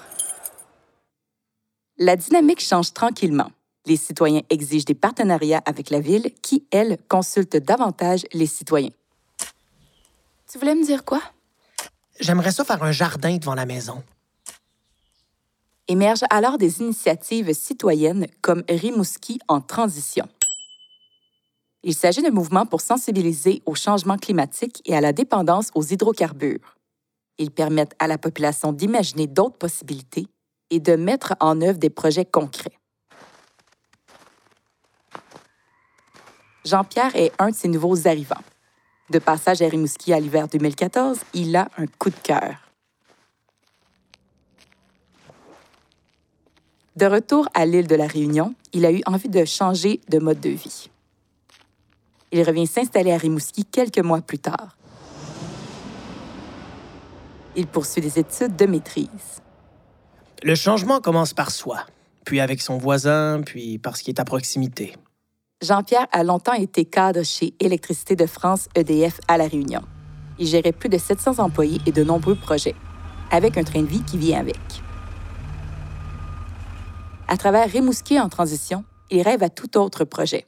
La 1.99 2.15
dynamique 2.15 2.61
change 2.61 2.93
tranquillement. 2.93 3.51
Les 3.87 3.97
citoyens 3.97 4.43
exigent 4.51 4.85
des 4.85 4.95
partenariats 4.95 5.63
avec 5.65 5.91
la 5.91 5.99
ville 5.99 6.31
qui, 6.43 6.65
elle, 6.71 6.97
consulte 7.09 7.57
davantage 7.57 8.25
les 8.33 8.47
citoyens. 8.47 8.95
Tu 10.49 10.59
voulais 10.59 10.77
me 10.77 10.85
dire 10.85 11.05
quoi? 11.05 11.23
J'aimerais 12.21 12.53
ça 12.53 12.65
faire 12.65 12.83
un 12.85 12.93
jardin 12.93 13.37
devant 13.37 13.55
la 13.55 13.67
maison. 13.67 14.05
Émergent 15.89 16.27
alors 16.31 16.57
des 16.57 16.81
initiatives 16.81 17.53
citoyennes 17.53 18.29
comme 18.43 18.63
Rimouski 18.69 19.41
en 19.49 19.61
transition. 19.61 20.29
Il 21.89 21.95
s'agit 21.95 22.21
d'un 22.21 22.33
mouvement 22.33 22.67
pour 22.67 22.81
sensibiliser 22.81 23.63
au 23.65 23.77
changement 23.77 24.17
climatique 24.17 24.83
et 24.87 24.97
à 24.97 25.01
la 25.01 25.13
dépendance 25.13 25.71
aux 25.77 25.85
hydrocarbures. 25.85 26.77
Ils 27.39 27.53
permettent 27.53 27.95
à 28.01 28.09
la 28.09 28.19
population 28.19 28.73
d'imaginer 28.73 29.29
d'autres 29.29 29.57
possibilités 29.57 30.27
et 30.71 30.81
de 30.81 30.97
mettre 30.97 31.37
en 31.39 31.61
œuvre 31.61 31.79
des 31.79 31.89
projets 31.89 32.25
concrets. 32.25 32.77
Jean-Pierre 36.65 37.15
est 37.15 37.31
un 37.39 37.51
de 37.51 37.55
ces 37.55 37.69
nouveaux 37.69 38.09
arrivants. 38.09 38.35
De 39.11 39.21
passage 39.21 39.63
à 39.63 39.69
Rimouski 39.69 40.13
à 40.13 40.19
l'hiver 40.19 40.49
2014, 40.49 41.21
il 41.35 41.55
a 41.55 41.69
un 41.79 41.87
coup 41.87 42.11
de 42.11 42.17
cœur. 42.21 42.69
De 46.97 47.07
retour 47.07 47.49
à 47.55 47.65
l'île 47.65 47.87
de 47.87 47.95
la 47.95 48.09
Réunion, 48.09 48.57
il 48.73 48.85
a 48.85 48.91
eu 48.91 49.03
envie 49.07 49.29
de 49.29 49.45
changer 49.45 50.01
de 50.09 50.19
mode 50.19 50.41
de 50.41 50.51
vie. 50.51 50.91
Il 52.33 52.43
revient 52.43 52.67
s'installer 52.67 53.13
à 53.13 53.17
Rimouski 53.17 53.65
quelques 53.65 53.99
mois 53.99 54.21
plus 54.21 54.39
tard. 54.39 54.77
Il 57.55 57.67
poursuit 57.67 58.03
des 58.03 58.19
études 58.19 58.57
de 58.57 58.67
maîtrise. 58.67 59.41
Le 60.43 60.55
changement 60.55 61.01
commence 61.01 61.33
par 61.33 61.51
soi, 61.51 61.87
puis 62.25 62.41
avec 62.41 62.61
son 62.61 62.77
voisin, 62.77 63.41
puis 63.45 63.79
par 63.79 63.97
ce 63.97 64.03
qui 64.03 64.11
est 64.11 64.21
à 64.21 64.25
proximité. 64.25 64.95
Jean-Pierre 65.63 66.07
a 66.13 66.23
longtemps 66.23 66.53
été 66.53 66.85
cadre 66.85 67.23
chez 67.23 67.55
Électricité 67.61 68.15
de 68.15 68.27
France 68.27 68.69
EDF 68.75 69.21
à 69.27 69.39
La 69.39 69.49
Réunion. 69.49 69.81
Il 70.39 70.47
gérait 70.47 70.73
plus 70.73 70.91
de 70.91 70.99
700 70.99 71.39
employés 71.39 71.81
et 71.87 71.93
de 71.93 72.05
nombreux 72.05 72.35
projets, 72.35 72.75
avec 73.31 73.57
un 73.57 73.65
train 73.65 73.81
de 73.81 73.87
vie 73.87 74.03
qui 74.03 74.19
vient 74.19 74.39
avec. 74.39 74.59
À 77.27 77.39
travers 77.39 77.71
Rimouski 77.71 78.21
en 78.21 78.29
transition, 78.29 78.85
il 79.11 79.23
rêve 79.23 79.43
à 79.43 79.49
tout 79.49 79.79
autre 79.79 80.05
projet. 80.05 80.47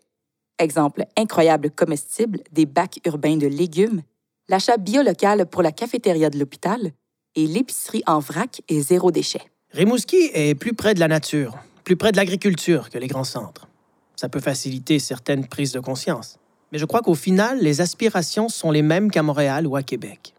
Exemple 0.58 1.04
incroyable 1.16 1.70
comestible 1.70 2.40
des 2.52 2.66
bacs 2.66 3.00
urbains 3.04 3.36
de 3.36 3.46
légumes, 3.46 4.02
l'achat 4.48 4.76
bio-local 4.76 5.46
pour 5.46 5.62
la 5.62 5.70
cafétéria 5.70 6.30
de 6.30 6.38
l'hôpital 6.38 6.92
et 7.36 7.46
l'épicerie 7.46 8.02
en 8.06 8.18
vrac 8.18 8.60
et 8.68 8.80
zéro 8.80 9.12
déchet. 9.12 9.42
Rimouski 9.72 10.30
est 10.32 10.54
plus 10.54 10.74
près 10.74 10.94
de 10.94 11.00
la 11.00 11.08
nature, 11.08 11.56
plus 11.84 11.96
près 11.96 12.10
de 12.10 12.16
l'agriculture 12.16 12.90
que 12.90 12.98
les 12.98 13.06
grands 13.06 13.24
centres. 13.24 13.68
Ça 14.16 14.28
peut 14.28 14.40
faciliter 14.40 14.98
certaines 14.98 15.46
prises 15.46 15.72
de 15.72 15.80
conscience. 15.80 16.38
Mais 16.72 16.78
je 16.78 16.84
crois 16.84 17.02
qu'au 17.02 17.14
final, 17.14 17.60
les 17.60 17.80
aspirations 17.80 18.48
sont 18.48 18.72
les 18.72 18.82
mêmes 18.82 19.10
qu'à 19.10 19.22
Montréal 19.22 19.66
ou 19.66 19.76
à 19.76 19.82
Québec. 19.84 20.34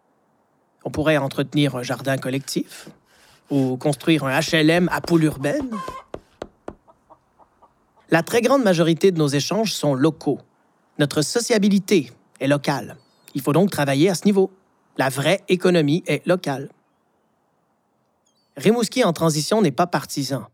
On 0.84 0.92
pourrait 0.92 1.18
entretenir 1.18 1.76
un 1.76 1.84
jardin 1.84 2.18
collectif 2.18 2.90
ou 3.50 3.78
construire 3.78 4.26
un 4.26 4.40
HLM 4.40 4.90
à 4.92 5.00
poule 5.02 5.24
urbaine. 5.24 5.70
La 8.12 8.24
très 8.24 8.42
grande 8.42 8.64
majorité 8.64 9.12
de 9.12 9.18
nos 9.18 9.28
échanges 9.28 9.74
sont 9.74 9.94
locaux. 9.94 10.40
Notre 10.98 11.22
sociabilité 11.22 12.12
est 12.40 12.48
locale. 12.48 12.98
Il 13.36 13.42
faut 13.42 13.54
donc 13.54 13.70
travailler 13.70 14.10
à 14.10 14.16
ce 14.16 14.26
niveau. 14.26 14.52
La 14.98 15.10
vraie 15.10 15.42
économie 15.48 16.04
est 16.08 16.26
locale. 16.26 16.70
Rimouski 18.58 19.04
en 19.04 19.14
transition 19.14 19.62
n'est 19.62 19.72
pas 19.72 19.88
partisan 19.88 20.48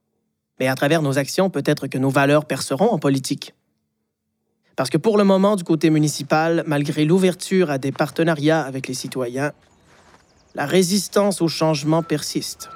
mais 0.59 0.67
à 0.67 0.75
travers 0.75 1.01
nos 1.01 1.17
actions, 1.17 1.49
peut-être 1.49 1.87
que 1.87 1.97
nos 1.97 2.09
valeurs 2.09 2.45
perceront 2.45 2.89
en 2.89 2.99
politique. 2.99 3.53
Parce 4.75 4.89
que 4.89 4.97
pour 4.97 5.17
le 5.17 5.23
moment, 5.23 5.55
du 5.55 5.63
côté 5.63 5.89
municipal, 5.89 6.63
malgré 6.67 7.05
l'ouverture 7.05 7.69
à 7.69 7.77
des 7.77 7.91
partenariats 7.91 8.61
avec 8.61 8.87
les 8.87 8.93
citoyens, 8.93 9.53
la 10.53 10.65
résistance 10.65 11.41
au 11.41 11.47
changement 11.47 12.03
persiste. 12.03 12.69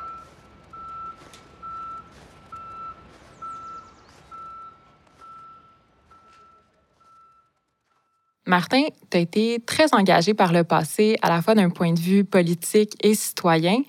Martin, 8.50 8.82
tu 9.10 9.18
as 9.18 9.22
été 9.22 9.60
très 9.66 9.94
engagé 9.94 10.34
par 10.34 10.52
le 10.52 10.64
passé, 10.64 11.18
à 11.22 11.30
la 11.30 11.42
fois 11.42 11.56
d'un 11.56 11.70
point 11.70 11.94
de 11.94 12.00
vue 12.00 12.24
politique 12.26 12.96
et 13.02 13.14
citoyen 13.14 13.84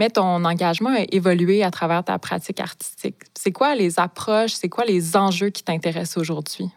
mais 0.00 0.08
ton 0.08 0.46
engagement 0.46 0.88
a 0.88 1.04
évolué 1.12 1.62
à 1.62 1.70
travers 1.70 2.02
ta 2.02 2.18
pratique 2.18 2.58
artistique. 2.58 3.16
C'est 3.38 3.52
quoi 3.52 3.74
les 3.74 4.00
approches, 4.00 4.52
c'est 4.52 4.70
quoi 4.70 4.86
les 4.86 5.14
enjeux 5.14 5.50
qui 5.50 5.62
t'intéressent 5.62 6.16
aujourd'hui? 6.16 6.70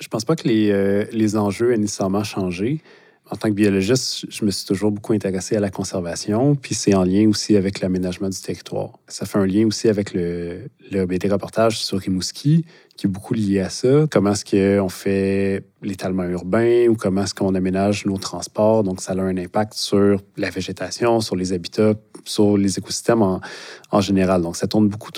Je 0.00 0.08
pense 0.08 0.24
pas 0.24 0.34
que 0.34 0.48
les, 0.48 0.70
euh, 0.70 1.04
les 1.12 1.36
enjeux 1.36 1.74
aient 1.74 1.78
nécessairement 1.78 2.24
changé. 2.24 2.80
En 3.30 3.36
tant 3.36 3.48
que 3.48 3.54
biologiste, 3.54 4.24
je 4.30 4.46
me 4.46 4.50
suis 4.50 4.64
toujours 4.64 4.90
beaucoup 4.90 5.12
intéressé 5.12 5.56
à 5.56 5.60
la 5.60 5.68
conservation, 5.68 6.54
puis 6.54 6.74
c'est 6.74 6.94
en 6.94 7.04
lien 7.04 7.28
aussi 7.28 7.54
avec 7.54 7.80
l'aménagement 7.80 8.30
du 8.30 8.40
territoire. 8.40 8.98
Ça 9.08 9.26
fait 9.26 9.36
un 9.36 9.44
lien 9.44 9.66
aussi 9.66 9.90
avec 9.90 10.14
le, 10.14 10.70
le 10.90 11.04
BD 11.04 11.28
reportage 11.28 11.78
sur 11.78 11.98
Rimouski, 11.98 12.64
qui 12.98 13.06
est 13.06 13.08
beaucoup 13.08 13.32
lié 13.32 13.60
à 13.60 13.70
ça. 13.70 14.06
Comment 14.10 14.32
est-ce 14.32 14.44
qu'on 14.44 14.88
fait 14.88 15.62
l'étalement 15.82 16.24
urbain 16.24 16.88
ou 16.88 16.96
comment 16.96 17.22
est-ce 17.22 17.32
qu'on 17.32 17.54
aménage 17.54 18.04
nos 18.06 18.18
transports? 18.18 18.82
Donc, 18.82 19.00
ça 19.00 19.12
a 19.12 19.20
un 19.20 19.36
impact 19.36 19.74
sur 19.74 20.20
la 20.36 20.50
végétation, 20.50 21.20
sur 21.20 21.36
les 21.36 21.52
habitats, 21.52 21.94
sur 22.24 22.58
les 22.58 22.76
écosystèmes 22.76 23.22
en, 23.22 24.00
général. 24.00 24.42
Donc, 24.42 24.56
ça 24.56 24.66
tourne 24.66 24.88
beaucoup 24.88 25.12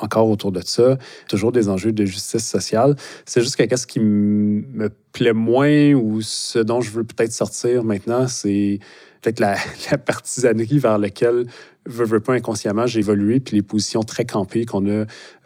encore 0.00 0.28
autour 0.28 0.50
de 0.50 0.60
ça. 0.64 0.98
Toujours 1.28 1.52
des 1.52 1.68
enjeux 1.68 1.92
de 1.92 2.04
justice 2.04 2.44
sociale. 2.44 2.96
C'est 3.26 3.42
juste 3.42 3.54
que 3.54 3.76
ce 3.76 3.86
qui 3.86 4.00
me 4.00 4.90
plaît 5.12 5.32
moins 5.32 5.92
ou 5.92 6.20
ce 6.20 6.58
dont 6.58 6.80
je 6.80 6.90
veux 6.90 7.04
peut-être 7.04 7.32
sortir 7.32 7.84
maintenant, 7.84 8.26
c'est 8.26 8.80
peut-être 9.22 9.38
la, 9.38 9.54
la, 9.92 9.98
partisanerie 9.98 10.80
vers 10.80 10.98
laquelle, 10.98 11.46
veux, 11.86 12.04
veux 12.04 12.18
pas 12.18 12.34
inconsciemment, 12.34 12.88
j'ai 12.88 12.98
évolué, 12.98 13.38
puis 13.38 13.54
les 13.54 13.62
positions 13.62 14.02
très 14.02 14.24
campées 14.24 14.66
qu'on 14.66 14.84
a 14.90 15.04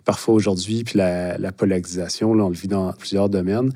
parfois 0.09 0.33
aujourd'hui, 0.33 0.85
puis 0.85 0.97
la, 0.97 1.37
la 1.37 1.53
polarisation, 1.53 2.33
là, 2.33 2.44
on 2.44 2.49
le 2.49 2.55
vit 2.55 2.66
dans 2.66 2.90
plusieurs 2.94 3.29
domaines. 3.29 3.73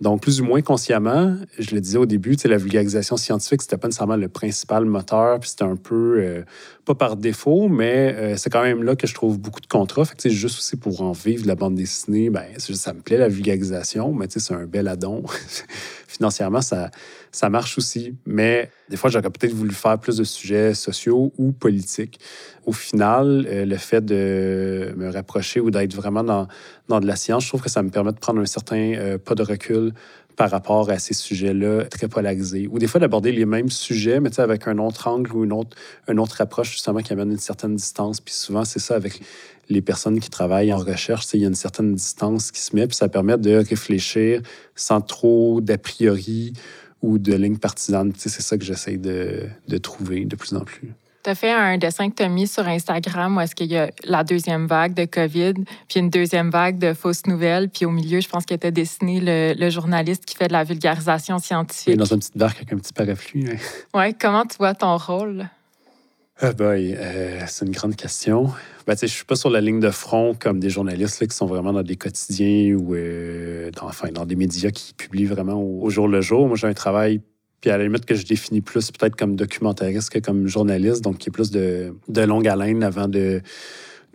Donc, 0.00 0.22
plus 0.22 0.40
ou 0.40 0.44
moins 0.44 0.62
consciemment, 0.62 1.36
je 1.58 1.74
le 1.74 1.80
disais 1.80 1.98
au 1.98 2.06
début, 2.06 2.36
la 2.44 2.56
vulgarisation 2.56 3.16
scientifique, 3.16 3.62
c'était 3.62 3.76
pas 3.76 3.88
nécessairement 3.88 4.16
le 4.16 4.28
principal 4.28 4.84
moteur, 4.84 5.40
puis 5.40 5.50
c'était 5.50 5.64
un 5.64 5.74
peu, 5.74 6.18
euh, 6.18 6.42
pas 6.84 6.94
par 6.96 7.16
défaut, 7.16 7.68
mais 7.68 8.14
euh, 8.16 8.36
c'est 8.36 8.50
quand 8.50 8.62
même 8.62 8.82
là 8.82 8.96
que 8.96 9.06
je 9.06 9.14
trouve 9.14 9.38
beaucoup 9.38 9.60
de 9.60 9.66
contrats. 9.66 10.04
Fait 10.04 10.16
que, 10.16 10.28
juste 10.28 10.58
aussi 10.58 10.76
pour 10.76 11.02
en 11.02 11.12
vivre 11.12 11.46
la 11.46 11.54
bande 11.54 11.74
dessinée, 11.74 12.30
ben, 12.30 12.44
ça 12.58 12.92
me 12.92 13.00
plaît, 13.00 13.16
la 13.16 13.28
vulgarisation, 13.28 14.12
mais 14.12 14.26
c'est 14.28 14.54
un 14.54 14.66
bel 14.66 14.88
addon. 14.88 15.22
Financièrement, 16.08 16.62
ça, 16.62 16.90
ça 17.32 17.48
marche 17.48 17.78
aussi. 17.78 18.14
Mais 18.26 18.70
des 18.90 18.96
fois, 18.96 19.08
j'aurais 19.08 19.30
peut-être 19.30 19.54
voulu 19.54 19.72
faire 19.72 19.98
plus 19.98 20.18
de 20.18 20.24
sujets 20.24 20.74
sociaux 20.74 21.32
ou 21.38 21.52
politiques. 21.52 22.20
Au 22.66 22.72
final, 22.72 23.46
euh, 23.48 23.64
le 23.64 23.76
fait 23.76 24.04
de 24.04 24.92
me 24.96 25.10
rapprocher 25.10 25.60
ou 25.60 25.70
d'être 25.72 25.94
vraiment 25.94 26.22
dans, 26.22 26.46
dans 26.88 27.00
de 27.00 27.06
la 27.06 27.16
science, 27.16 27.42
je 27.42 27.48
trouve 27.48 27.62
que 27.62 27.70
ça 27.70 27.82
me 27.82 27.90
permet 27.90 28.12
de 28.12 28.18
prendre 28.18 28.40
un 28.40 28.46
certain 28.46 29.18
pas 29.24 29.34
de 29.34 29.42
recul 29.42 29.92
par 30.36 30.50
rapport 30.50 30.90
à 30.90 30.98
ces 30.98 31.14
sujets-là 31.14 31.84
très 31.84 32.08
polarisés. 32.08 32.66
Ou 32.70 32.78
des 32.78 32.86
fois 32.86 33.00
d'aborder 33.00 33.32
les 33.32 33.44
mêmes 33.44 33.70
sujets, 33.70 34.20
mais 34.20 34.38
avec 34.40 34.66
un 34.66 34.78
autre 34.78 35.08
angle 35.08 35.32
ou 35.32 35.44
une 35.44 35.52
autre, 35.52 35.76
une 36.08 36.18
autre 36.18 36.40
approche 36.40 36.72
justement 36.72 37.00
qui 37.00 37.12
amène 37.12 37.32
une 37.32 37.38
certaine 37.38 37.76
distance. 37.76 38.20
Puis 38.20 38.34
souvent, 38.34 38.64
c'est 38.64 38.78
ça 38.78 38.94
avec 38.94 39.20
les 39.68 39.82
personnes 39.82 40.20
qui 40.20 40.30
travaillent 40.30 40.72
en 40.72 40.78
recherche, 40.78 41.26
il 41.34 41.40
y 41.40 41.44
a 41.44 41.48
une 41.48 41.54
certaine 41.54 41.94
distance 41.94 42.50
qui 42.50 42.60
se 42.60 42.74
met, 42.74 42.86
puis 42.86 42.96
ça 42.96 43.08
permet 43.08 43.38
de 43.38 43.56
réfléchir 43.56 44.42
sans 44.74 45.00
trop 45.00 45.60
d'a 45.60 45.78
priori 45.78 46.52
ou 47.00 47.18
de 47.18 47.34
lignes 47.34 47.58
partisanes. 47.58 48.12
C'est 48.16 48.30
ça 48.30 48.58
que 48.58 48.64
j'essaie 48.64 48.96
de, 48.96 49.44
de 49.68 49.78
trouver 49.78 50.24
de 50.24 50.36
plus 50.36 50.54
en 50.54 50.60
plus. 50.60 50.94
Tu 51.24 51.30
as 51.30 51.34
fait 51.36 51.52
un 51.52 51.78
dessin 51.78 52.10
que 52.10 52.16
tu 52.16 52.22
as 52.24 52.28
mis 52.28 52.48
sur 52.48 52.66
Instagram 52.66 53.36
où 53.36 53.40
est-ce 53.40 53.54
qu'il 53.54 53.70
y 53.70 53.76
a 53.76 53.90
la 54.04 54.24
deuxième 54.24 54.66
vague 54.66 54.94
de 54.94 55.04
COVID, 55.04 55.54
puis 55.88 56.00
une 56.00 56.10
deuxième 56.10 56.50
vague 56.50 56.78
de 56.78 56.94
fausses 56.94 57.26
nouvelles, 57.26 57.68
puis 57.68 57.86
au 57.86 57.90
milieu, 57.90 58.20
je 58.20 58.28
pense 58.28 58.44
qu'il 58.44 58.56
était 58.56 58.72
dessiné 58.72 59.20
le, 59.54 59.70
journaliste 59.70 60.24
qui 60.24 60.36
fait 60.36 60.48
de 60.48 60.52
la 60.52 60.64
vulgarisation 60.64 61.38
scientifique. 61.38 61.96
dans 61.96 62.04
une 62.04 62.18
petite 62.18 62.36
barque 62.36 62.56
avec 62.56 62.72
un 62.72 62.78
petit 62.78 62.92
parapluie. 62.92 63.46
Oui, 63.94 64.14
comment 64.20 64.44
tu 64.44 64.56
vois 64.58 64.74
ton 64.74 64.96
rôle? 64.96 65.48
Ah 66.40 66.52
boy, 66.52 66.96
euh, 66.98 67.40
c'est 67.46 67.64
une 67.64 67.72
grande 67.72 67.94
question. 67.94 68.50
Ben, 68.86 68.96
je 69.00 69.06
suis 69.06 69.24
pas 69.24 69.36
sur 69.36 69.48
la 69.48 69.60
ligne 69.60 69.78
de 69.78 69.90
front 69.90 70.34
comme 70.34 70.58
des 70.58 70.70
journalistes 70.70 71.20
là, 71.20 71.28
qui 71.28 71.36
sont 71.36 71.46
vraiment 71.46 71.72
dans 71.72 71.84
des 71.84 71.94
quotidiens 71.94 72.74
ou 72.74 72.94
euh, 72.94 73.70
dans, 73.70 73.86
enfin, 73.86 74.10
dans 74.10 74.26
des 74.26 74.34
médias 74.34 74.70
qui 74.70 74.92
publient 74.92 75.26
vraiment 75.26 75.62
au 75.62 75.88
jour 75.88 76.08
le 76.08 76.20
jour. 76.20 76.48
Moi, 76.48 76.56
j'ai 76.56 76.66
un 76.66 76.74
travail 76.74 77.20
puis 77.62 77.70
à 77.70 77.78
la 77.78 77.84
limite 77.84 78.04
que 78.04 78.16
je 78.16 78.26
définis 78.26 78.60
plus 78.60 78.90
peut-être 78.90 79.16
comme 79.16 79.36
documentariste 79.36 80.10
que 80.10 80.18
comme 80.18 80.48
journaliste, 80.48 81.00
donc 81.00 81.18
qui 81.18 81.28
est 81.28 81.32
plus 81.32 81.52
de, 81.52 81.94
de 82.08 82.20
longue 82.22 82.48
haleine 82.48 82.82
avant 82.82 83.06
de, 83.06 83.40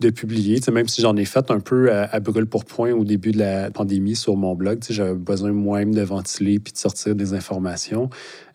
de 0.00 0.10
publier, 0.10 0.60
même 0.70 0.86
si 0.86 1.00
j'en 1.00 1.16
ai 1.16 1.24
fait 1.24 1.50
un 1.50 1.58
peu 1.58 1.90
à, 1.90 2.20
brûle 2.20 2.46
pour 2.46 2.66
point 2.66 2.92
au 2.92 3.04
début 3.04 3.32
de 3.32 3.38
la 3.38 3.70
pandémie 3.70 4.16
sur 4.16 4.36
mon 4.36 4.54
blog. 4.54 4.80
J'avais 4.88 5.14
besoin 5.14 5.52
moi-même 5.52 5.94
de 5.94 6.02
ventiler 6.02 6.60
puis 6.60 6.74
de 6.74 6.78
sortir 6.78 7.14
des 7.14 7.32
informations. 7.32 8.10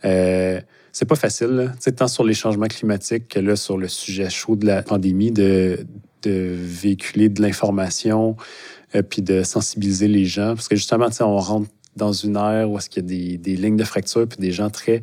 Euh, 0.06 0.62
c'est 0.92 1.06
pas 1.06 1.16
facile, 1.16 1.72
tant 1.98 2.08
sur 2.08 2.24
les 2.24 2.36
changements 2.36 2.68
climatiques 2.68 3.28
que 3.28 3.40
là, 3.40 3.56
sur 3.56 3.80
le 3.80 3.88
sujet 3.88 4.30
chaud 4.30 4.56
de 4.56 4.68
la 4.68 4.84
pandémie, 4.84 5.32
de, 5.32 5.88
de 6.22 6.56
véhiculer 6.56 7.30
de 7.30 7.42
l'information 7.42 8.38
euh, 8.94 9.02
puis 9.02 9.24
de 9.24 9.42
sensibiliser 9.42 10.08
les 10.08 10.26
gens. 10.26 10.54
Parce 10.54 10.68
que 10.68 10.76
justement, 10.76 11.08
on 11.20 11.38
rentre 11.38 11.68
dans 11.96 12.12
une 12.12 12.36
ère 12.36 12.70
où 12.70 12.78
est-ce 12.78 12.90
qu'il 12.90 13.04
y 13.04 13.34
a 13.34 13.38
des, 13.38 13.56
lignes 13.56 13.78
de 13.78 13.84
fracture 13.84 14.28
puis 14.28 14.40
des 14.40 14.52
gens 14.52 14.70
très 14.70 15.02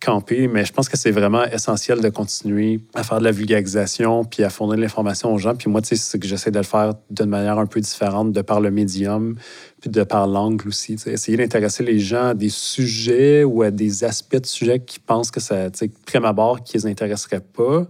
campés. 0.00 0.48
Mais 0.48 0.64
je 0.64 0.72
pense 0.72 0.88
que 0.88 0.96
c'est 0.96 1.10
vraiment 1.10 1.44
essentiel 1.44 2.00
de 2.00 2.08
continuer 2.08 2.80
à 2.94 3.02
faire 3.02 3.18
de 3.18 3.24
la 3.24 3.32
vulgarisation 3.32 4.24
puis 4.24 4.42
à 4.42 4.50
fournir 4.50 4.76
de 4.76 4.82
l'information 4.82 5.32
aux 5.32 5.38
gens. 5.38 5.54
Puis 5.54 5.70
moi, 5.70 5.82
tu 5.82 5.88
sais, 5.88 5.96
c'est 5.96 6.18
que 6.18 6.26
j'essaie 6.26 6.50
de 6.50 6.58
le 6.58 6.64
faire 6.64 6.94
d'une 7.10 7.28
manière 7.28 7.58
un 7.58 7.66
peu 7.66 7.80
différente 7.80 8.32
de 8.32 8.40
par 8.42 8.60
le 8.60 8.70
médium 8.70 9.36
puis 9.80 9.90
de 9.90 10.02
par 10.02 10.26
l'angle 10.26 10.68
aussi. 10.68 10.96
Essayer 11.06 11.36
d'intéresser 11.36 11.82
les 11.82 11.98
gens 11.98 12.28
à 12.28 12.34
des 12.34 12.48
sujets 12.48 13.44
ou 13.44 13.62
à 13.62 13.70
des 13.70 14.04
aspects 14.04 14.40
de 14.40 14.46
sujets 14.46 14.80
qui 14.80 14.98
pensent 14.98 15.30
que 15.30 15.40
ça, 15.40 15.70
tu 15.70 15.78
sais, 15.78 15.90
prime 16.06 16.24
abord, 16.24 16.62
qui 16.62 16.76
les 16.78 16.86
intéresseraient 16.86 17.40
pas 17.40 17.86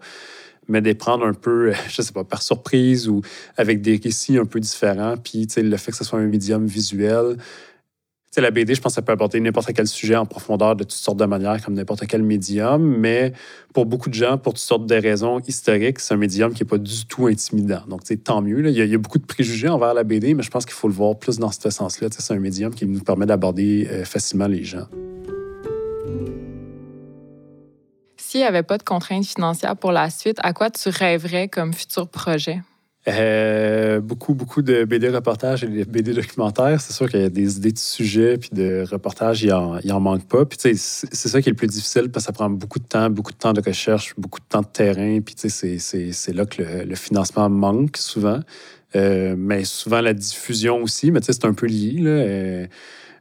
mais 0.71 0.81
de 0.81 0.93
prendre 0.93 1.27
un 1.27 1.35
peu, 1.35 1.73
je 1.89 2.01
sais 2.01 2.13
pas, 2.13 2.25
par 2.25 2.43
surprise 2.43 3.09
ou 3.09 3.21
avec 3.57 3.83
des 3.83 4.01
récits 4.03 4.39
un 4.39 4.47
peu 4.47 4.61
différents. 4.61 5.17
Puis, 5.17 5.47
tu 5.47 5.55
sais, 5.55 5.63
le 5.63 5.77
fait 5.77 5.91
que 5.91 5.99
ce 5.99 6.05
soit 6.05 6.19
un 6.19 6.27
médium 6.27 6.67
visuel, 6.67 7.37
sais, 8.31 8.41
la 8.41 8.51
BD, 8.51 8.75
je 8.75 8.81
pense 8.81 8.93
que 8.93 8.95
ça 8.95 9.03
peut 9.03 9.13
apporter 9.13 9.41
n'importe 9.41 9.73
quel 9.73 9.87
sujet 9.87 10.17
en 10.17 10.27
profondeur 10.27 10.77
de 10.77 10.85
toutes 10.85 10.93
sortes 10.93 11.19
de 11.19 11.25
manières, 11.25 11.63
comme 11.65 11.75
n'importe 11.75 12.07
quel 12.07 12.23
médium. 12.23 12.83
Mais 12.83 13.33
pour 13.75 13.87
beaucoup 13.87 14.09
de 14.09 14.15
gens, 14.15 14.39
pour 14.39 14.55
toutes 14.55 14.63
sortes 14.63 14.87
de 14.87 14.95
raisons 14.95 15.41
historiques, 15.41 15.99
c'est 15.99 16.15
un 16.15 16.17
médium 16.17 16.55
qui 16.55 16.63
n'est 16.63 16.69
pas 16.69 16.79
du 16.79 17.07
tout 17.07 17.27
intimidant. 17.27 17.83
Donc, 17.89 18.03
tant 18.23 18.41
mieux. 18.41 18.69
Il, 18.69 18.77
y 18.77 18.95
a, 18.95 18.99
beaucoup 18.99 19.19
de 19.19 19.27
préjugés 19.27 19.69
envers 19.69 19.95
la 19.95 20.05
BD, 20.05 20.35
mais 20.35 20.43
je 20.43 20.51
pense 20.51 20.65
qu'il 20.65 20.75
faut 20.75 20.89
le 20.89 20.95
voir 20.95 21.19
plus 21.19 21.39
dans 21.39 21.51
ce 21.51 21.71
sens-là. 21.71 22.09
C'est 22.11 22.35
un 22.35 22.39
médium 22.39 22.73
qui 22.73 22.87
nous 22.87 23.01
permet 23.01 23.27
d'aborder 23.27 23.89
euh, 23.91 24.05
facilement 24.05 24.47
les 24.47 24.63
gens. 24.65 24.87
S'il 28.17 28.41
n'y 28.41 28.47
avait 28.47 28.63
pas 28.63 28.79
de 28.79 28.85
contraintes 28.85 29.27
financières 29.27 29.77
pour 29.77 29.91
la 29.91 30.09
suite, 30.09 30.39
à 30.45 30.53
quoi 30.53 30.71
tu 30.71 30.89
rêverais 30.89 31.49
comme 31.49 31.75
futur 31.75 32.07
projet? 32.07 32.61
Euh, 33.09 34.01
beaucoup, 34.01 34.35
beaucoup 34.35 34.61
de 34.61 34.85
BD 34.85 35.09
reportages 35.09 35.65
et 35.65 35.69
de 35.69 35.85
BD 35.85 36.13
documentaires. 36.13 36.81
C'est 36.81 36.93
sûr 36.93 37.09
qu'il 37.09 37.21
y 37.21 37.25
a 37.25 37.31
des 37.31 37.57
idées 37.57 37.73
de 37.73 37.79
sujets 37.79 38.37
puis 38.37 38.51
de 38.53 38.85
reportages, 38.91 39.43
il 39.43 39.47
n'y 39.47 39.93
en, 39.93 40.01
manque 40.01 40.29
pas. 40.29 40.45
Puis, 40.45 40.59
c'est 40.61 41.29
ça 41.29 41.41
qui 41.41 41.49
est 41.49 41.53
le 41.53 41.57
plus 41.57 41.67
difficile 41.67 42.11
parce 42.11 42.27
que 42.27 42.27
ça 42.27 42.33
prend 42.33 42.51
beaucoup 42.51 42.79
de 42.79 42.85
temps, 42.85 43.09
beaucoup 43.09 43.33
de 43.33 43.39
temps 43.39 43.55
de 43.55 43.63
recherche, 43.63 44.15
beaucoup 44.19 44.41
de 44.41 44.45
temps 44.47 44.61
de 44.61 44.67
terrain. 44.67 45.21
Puis, 45.21 45.35
c'est 45.39 46.33
là 46.35 46.45
que 46.45 46.63
le, 46.63 46.95
financement 46.95 47.49
manque 47.49 47.97
souvent. 47.97 48.41
Euh, 48.97 49.35
mais 49.39 49.65
souvent 49.65 50.01
la 50.01 50.13
diffusion 50.13 50.83
aussi, 50.83 51.11
mais 51.11 51.21
c'est 51.23 51.45
un 51.45 51.55
peu 51.55 51.67
lié. 51.67 52.01
Là. 52.01 52.11
Euh, 52.11 52.67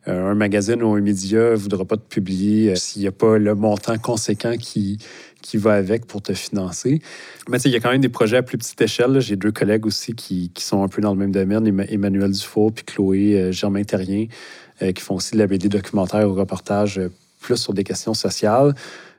un 0.07 0.33
magazine 0.33 0.81
ou 0.81 0.95
un 0.95 1.01
média 1.01 1.51
ne 1.51 1.55
voudra 1.55 1.85
pas 1.85 1.97
te 1.97 2.07
publier 2.07 2.75
s'il 2.75 3.01
n'y 3.01 3.07
a 3.07 3.11
pas 3.11 3.37
le 3.37 3.53
montant 3.53 3.97
conséquent 3.97 4.55
qui, 4.57 4.97
qui 5.41 5.57
va 5.57 5.73
avec 5.73 6.05
pour 6.05 6.21
te 6.21 6.33
financer. 6.33 7.01
Mais 7.49 7.59
il 7.59 7.71
y 7.71 7.75
a 7.75 7.79
quand 7.79 7.91
même 7.91 8.01
des 8.01 8.09
projets 8.09 8.37
à 8.37 8.43
plus 8.43 8.57
petite 8.57 8.81
échelle. 8.81 9.19
J'ai 9.19 9.35
deux 9.35 9.51
collègues 9.51 9.85
aussi 9.85 10.13
qui, 10.15 10.51
sont 10.57 10.83
un 10.83 10.87
peu 10.87 11.01
dans 11.01 11.13
le 11.13 11.19
même 11.19 11.31
domaine, 11.31 11.85
Emmanuel 11.89 12.31
Dufault 12.31 12.71
puis 12.71 12.83
Chloé 12.85 13.35
euh, 13.35 13.51
Germain 13.51 13.83
Terrien, 13.83 14.27
euh, 14.81 14.91
qui 14.91 15.01
font 15.01 15.15
aussi 15.15 15.33
de 15.33 15.39
la 15.39 15.47
BD 15.47 15.69
documentaire 15.69 16.29
ou 16.29 16.33
reportage 16.33 16.99
euh, 16.99 17.09
plus 17.41 17.57
sur 17.57 17.73
des 17.73 17.83
questions 17.83 18.13
sociales. 18.13 18.73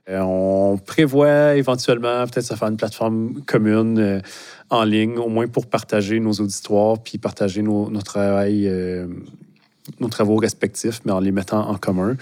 on 0.09 0.79
prévoit 0.85 1.57
éventuellement 1.57 2.27
peut-être 2.27 2.45
se 2.45 2.55
faire 2.55 2.69
une 2.69 2.77
plateforme 2.77 3.43
commune 3.47 4.21
en 4.69 4.85
ligne, 4.85 5.17
au 5.17 5.29
moins 5.29 5.47
pour 5.47 5.67
partager 5.67 6.21
nos 6.21 6.33
auditoires 6.33 6.99
puis 7.03 7.17
partager 7.17 7.63
nos 7.63 7.89
travaux 10.11 10.37
respectifs, 10.37 11.01
mais 11.07 11.13
en 11.13 11.21
les 11.21 11.33
mettant 11.33 11.67
en 11.67 11.77
commun. 11.77 12.17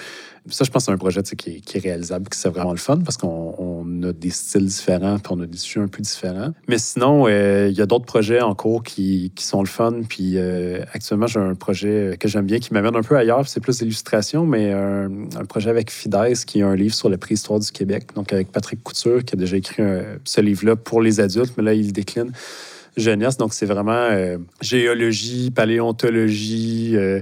Ça, 0.48 0.64
je 0.64 0.70
pense 0.70 0.83
que 0.83 0.87
c'est 0.87 0.92
un 0.92 0.98
projet 0.98 1.22
qui 1.22 1.62
est, 1.74 1.79
réalisable, 1.79 2.29
qui 2.29 2.38
c'est 2.38 2.48
vraiment 2.48 2.72
le 2.72 2.79
fun 2.79 2.98
parce 2.98 3.16
qu'on 3.16 4.03
a 4.03 4.12
des 4.12 4.31
styles 4.31 4.66
différents 4.66 5.18
puis 5.18 5.33
on 5.33 5.40
a 5.40 5.46
des 5.46 5.57
sujets 5.57 5.81
un 5.81 5.88
peu 5.88 6.03
différents. 6.03 6.53
Mais 6.68 6.79
sinon, 6.79 7.27
euh, 7.27 7.68
il 7.70 7.77
y 7.77 7.83
a 7.83 7.87
d'autres 7.87 8.05
projets 8.05 8.40
en 8.40 8.55
cours 8.55 8.83
qui, 8.83 9.33
sont 9.38 9.62
le 9.62 9.68
fun. 9.68 10.01
Puis 10.09 10.35
euh, 10.37 10.83
actuellement, 10.92 11.27
j'ai 11.27 11.40
un 11.40 11.55
projet 11.55 12.16
que 12.18 12.29
j'aime 12.29 12.46
bien 12.46 12.59
qui 12.59 12.72
m'amène 12.72 12.96
un 12.96 13.03
peu 13.03 13.16
ailleurs. 13.16 13.48
C'est 13.48 13.61
plus 13.61 13.79
d'illustration, 13.79 14.46
mais 14.46 14.72
un, 14.72 15.09
projet 15.48 15.70
avec 15.70 15.90
Fides 15.90 16.44
qui 16.46 16.61
est 16.61 16.62
un 16.62 16.74
livre 16.74 16.94
sur 16.94 17.09
la 17.09 17.18
préhistoire 17.18 17.61
du 17.61 17.70
Québec. 17.70 18.09
Donc 18.14 18.33
avec 18.33 18.53
Patrick 18.53 18.83
Couture 18.83 19.24
qui 19.24 19.35
a 19.35 19.38
déjà 19.38 19.57
écrit 19.57 19.83
ce 20.24 20.40
livre-là 20.40 20.77
pour 20.77 21.01
les 21.01 21.20
adultes, 21.20 21.55
mais 21.57 21.62
là, 21.62 21.74
il 21.74 21.92
décline 21.92 22.33
jeunesse. 22.96 23.37
Donc, 23.37 23.55
c'est 23.55 23.66
vraiment 23.66 23.92
euh, 23.92 24.38
géologie, 24.61 25.51
paléontologie 25.51 26.92
euh, 26.96 27.20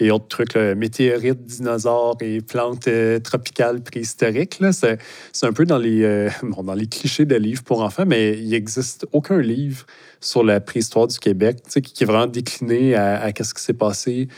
et 0.00 0.10
autres 0.10 0.28
trucs, 0.28 0.56
météorites, 0.56 1.44
dinosaures 1.44 2.16
et 2.20 2.40
plantes 2.40 2.88
euh, 2.88 3.18
tropicales 3.18 3.82
préhistoriques. 3.82 4.60
C'est, 4.72 4.98
un 5.46 5.52
peu 5.52 5.64
dans 5.64 5.78
les, 5.78 6.28
dans 6.62 6.74
les 6.74 6.86
clichés 6.86 7.24
de 7.24 7.36
livres 7.36 7.62
pour 7.62 7.82
enfants, 7.82 8.04
mais 8.06 8.38
il 8.38 8.50
n'existe 8.50 9.06
aucun 9.12 9.40
livre 9.40 9.86
sur 10.20 10.42
la 10.42 10.60
préhistoire 10.60 11.06
du 11.06 11.18
Québec 11.18 11.58
qui, 11.82 12.02
est 12.02 12.06
vraiment 12.06 12.26
décliné 12.26 12.94
à, 12.94 13.22
à 13.22 13.28
ce 13.30 13.54
qui 13.54 13.62
s'est 13.62 13.72
passé 13.72 14.28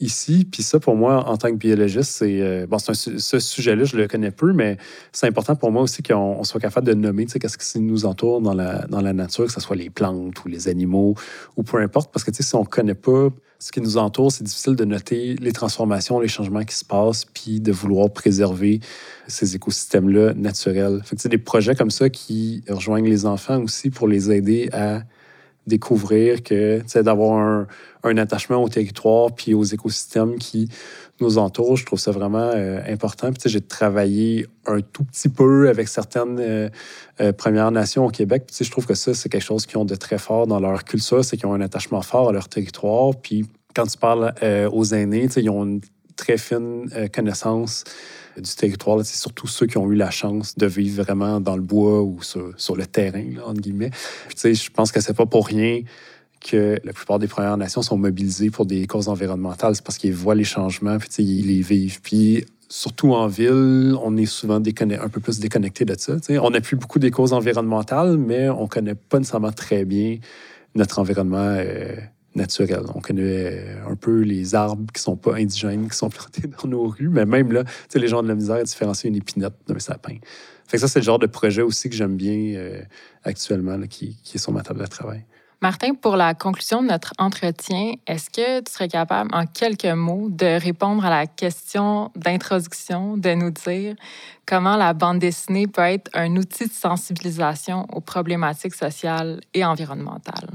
ici. 0.00 0.46
Puis 0.50 0.62
ça, 0.62 0.80
pour 0.80 0.96
moi, 0.96 1.28
en 1.28 1.36
tant 1.36 1.50
que 1.50 1.56
biologiste, 1.56 2.10
c'est. 2.10 2.40
Euh, 2.40 2.66
bon, 2.66 2.78
ce 2.78 3.38
sujet-là, 3.38 3.84
je 3.84 3.96
le 3.96 4.08
connais 4.08 4.30
peu, 4.30 4.52
mais 4.52 4.76
c'est 5.12 5.26
important 5.26 5.56
pour 5.56 5.70
moi 5.72 5.82
aussi 5.82 6.02
qu'on 6.02 6.44
soit 6.44 6.60
capable 6.60 6.86
de 6.86 6.94
nommer 6.94 7.26
qu'est-ce 7.26 7.58
qui 7.58 7.80
nous 7.80 8.06
entoure 8.06 8.40
dans 8.40 8.54
la, 8.54 8.86
dans 8.86 9.00
la 9.00 9.12
nature, 9.12 9.46
que 9.46 9.52
ce 9.52 9.60
soit 9.60 9.76
les 9.76 9.90
plantes 9.90 10.44
ou 10.44 10.48
les 10.48 10.68
animaux 10.68 11.14
ou 11.56 11.62
peu 11.62 11.78
importe. 11.78 12.12
Parce 12.12 12.24
que 12.24 12.30
si 12.32 12.54
on 12.54 12.60
ne 12.60 12.66
connaît 12.66 12.94
pas 12.94 13.28
ce 13.58 13.72
qui 13.72 13.80
nous 13.80 13.96
entoure, 13.96 14.30
c'est 14.30 14.44
difficile 14.44 14.76
de 14.76 14.84
noter 14.84 15.34
les 15.34 15.52
transformations, 15.52 16.20
les 16.20 16.28
changements 16.28 16.62
qui 16.62 16.76
se 16.76 16.84
passent, 16.84 17.24
puis 17.24 17.60
de 17.60 17.72
vouloir 17.72 18.10
préserver 18.10 18.80
ces 19.26 19.56
écosystèmes-là 19.56 20.34
naturels. 20.34 21.00
Fait 21.04 21.16
que, 21.16 21.28
des 21.28 21.38
projets 21.38 21.74
comme 21.74 21.90
ça 21.90 22.08
qui 22.08 22.62
rejoignent 22.68 23.08
les 23.08 23.26
enfants 23.26 23.60
aussi 23.62 23.90
pour 23.90 24.06
les 24.06 24.30
aider 24.30 24.70
à 24.72 25.02
découvrir 25.68 26.42
que 26.42 26.82
d'avoir 27.00 27.66
un, 28.02 28.16
attachement 28.16 28.62
au 28.62 28.68
territoire 28.68 29.34
puis 29.34 29.54
aux 29.54 29.64
écosystèmes 29.64 30.36
qui 30.38 30.68
nous 31.20 31.36
entourent, 31.38 31.76
je 31.76 31.84
trouve 31.84 31.98
ça 31.98 32.10
vraiment 32.10 32.50
euh, 32.54 32.80
important. 32.88 33.30
Puis 33.32 33.50
j'ai 33.50 33.60
travaillé 33.60 34.46
un 34.66 34.80
tout 34.80 35.04
petit 35.04 35.28
peu 35.28 35.68
avec 35.68 35.88
certaines 35.88 36.38
euh, 36.40 36.68
euh, 37.20 37.32
Premières 37.32 37.70
Nations 37.70 38.06
au 38.06 38.10
Québec. 38.10 38.44
Puis 38.46 38.64
je 38.64 38.70
trouve 38.70 38.86
que 38.86 38.94
ça, 38.94 39.14
c'est 39.14 39.28
quelque 39.28 39.44
chose 39.44 39.66
qu'ils 39.66 39.78
ont 39.78 39.84
de 39.84 39.94
très 39.94 40.18
fort 40.18 40.46
dans 40.46 40.60
leur 40.60 40.84
culture, 40.84 41.24
c'est 41.24 41.36
qu'ils 41.36 41.46
ont 41.46 41.54
un 41.54 41.60
attachement 41.60 42.02
fort 42.02 42.30
à 42.30 42.32
leur 42.32 42.48
territoire. 42.48 43.14
Puis 43.20 43.44
quand 43.74 43.86
tu 43.86 43.98
parles 43.98 44.32
aux 44.72 44.84
aînés, 44.94 45.28
ils 45.36 45.50
ont 45.50 45.64
une 45.64 45.80
très 46.18 46.36
fine 46.36 46.90
connaissance 47.14 47.84
du 48.36 48.54
territoire. 48.54 48.98
C'est 49.04 49.16
surtout 49.16 49.46
ceux 49.46 49.66
qui 49.66 49.78
ont 49.78 49.90
eu 49.90 49.94
la 49.94 50.10
chance 50.10 50.56
de 50.56 50.66
vivre 50.66 51.02
vraiment 51.02 51.40
dans 51.40 51.56
le 51.56 51.62
bois 51.62 52.02
ou 52.02 52.20
sur, 52.22 52.76
le 52.76 52.86
terrain, 52.86 53.24
entre 53.44 53.60
guillemets. 53.60 53.90
Puis, 54.28 54.54
je 54.54 54.70
pense 54.70 54.92
que 54.92 55.00
c'est 55.00 55.14
pas 55.14 55.26
pour 55.26 55.46
rien 55.46 55.82
que 56.40 56.78
la 56.84 56.92
plupart 56.92 57.18
des 57.18 57.26
Premières 57.26 57.56
Nations 57.56 57.82
sont 57.82 57.96
mobilisées 57.96 58.50
pour 58.50 58.66
des 58.66 58.86
causes 58.86 59.08
environnementales. 59.08 59.74
C'est 59.74 59.84
parce 59.84 59.98
qu'ils 59.98 60.14
voient 60.14 60.34
les 60.34 60.44
changements, 60.44 60.98
puis 60.98 61.08
ils 61.18 61.46
les 61.46 61.62
vivent. 61.62 62.00
Puis 62.00 62.44
surtout 62.68 63.14
en 63.14 63.26
ville, 63.26 63.96
on 64.02 64.16
est 64.16 64.26
souvent 64.26 64.56
un 64.56 65.08
peu 65.08 65.20
plus 65.20 65.40
déconnecté 65.40 65.84
de 65.84 65.96
ça. 65.98 66.16
On 66.42 66.50
n'a 66.50 66.60
plus 66.60 66.76
beaucoup 66.76 66.98
des 66.98 67.10
causes 67.10 67.32
environnementales, 67.32 68.18
mais 68.18 68.48
on 68.48 68.68
connaît 68.68 68.94
pas 68.94 69.18
nécessairement 69.18 69.52
très 69.52 69.84
bien 69.84 70.18
notre 70.74 70.98
environnement 70.98 71.56
euh, 71.58 71.96
On 72.94 73.00
connaît 73.00 73.76
un 73.88 73.94
peu 73.94 74.20
les 74.20 74.54
arbres 74.54 74.92
qui 74.92 75.02
sont 75.02 75.16
pas 75.16 75.36
indigènes, 75.36 75.88
qui 75.88 75.96
sont 75.96 76.10
plantés 76.10 76.46
dans 76.46 76.68
nos 76.68 76.88
rues, 76.88 77.08
mais 77.08 77.26
même 77.26 77.52
là, 77.52 77.64
les 77.94 78.08
gens 78.08 78.22
de 78.22 78.28
la 78.28 78.34
misère 78.34 78.62
différencient 78.62 79.08
une 79.08 79.16
épinette 79.16 79.54
d'un 79.66 79.78
sapin. 79.78 80.16
Fait 80.66 80.76
que 80.76 80.80
ça, 80.82 80.88
c'est 80.88 81.00
le 81.00 81.04
genre 81.04 81.18
de 81.18 81.26
projet 81.26 81.62
aussi 81.62 81.88
que 81.88 81.96
j'aime 81.96 82.16
bien 82.16 82.54
euh, 82.56 82.82
actuellement, 83.24 83.80
qui, 83.88 84.18
qui, 84.22 84.36
est 84.36 84.40
sur 84.40 84.52
ma 84.52 84.62
table 84.62 84.80
de 84.80 84.86
travail. 84.86 85.24
Martin, 85.60 85.94
pour 85.94 86.16
la 86.16 86.34
conclusion 86.34 86.82
de 86.82 86.88
notre 86.88 87.12
entretien, 87.18 87.94
est-ce 88.06 88.30
que 88.30 88.60
tu 88.60 88.70
serais 88.70 88.86
capable, 88.86 89.34
en 89.34 89.44
quelques 89.46 89.86
mots, 89.86 90.28
de 90.28 90.60
répondre 90.60 91.04
à 91.04 91.10
la 91.10 91.26
question 91.26 92.12
d'introduction, 92.14 93.16
de 93.16 93.34
nous 93.34 93.50
dire 93.50 93.96
comment 94.46 94.76
la 94.76 94.92
bande 94.92 95.18
dessinée 95.18 95.66
peut 95.66 95.82
être 95.82 96.10
un 96.14 96.36
outil 96.36 96.68
de 96.68 96.72
sensibilisation 96.72 97.86
aux 97.92 98.00
problématiques 98.00 98.74
sociales 98.74 99.40
et 99.52 99.64
environnementales? 99.64 100.48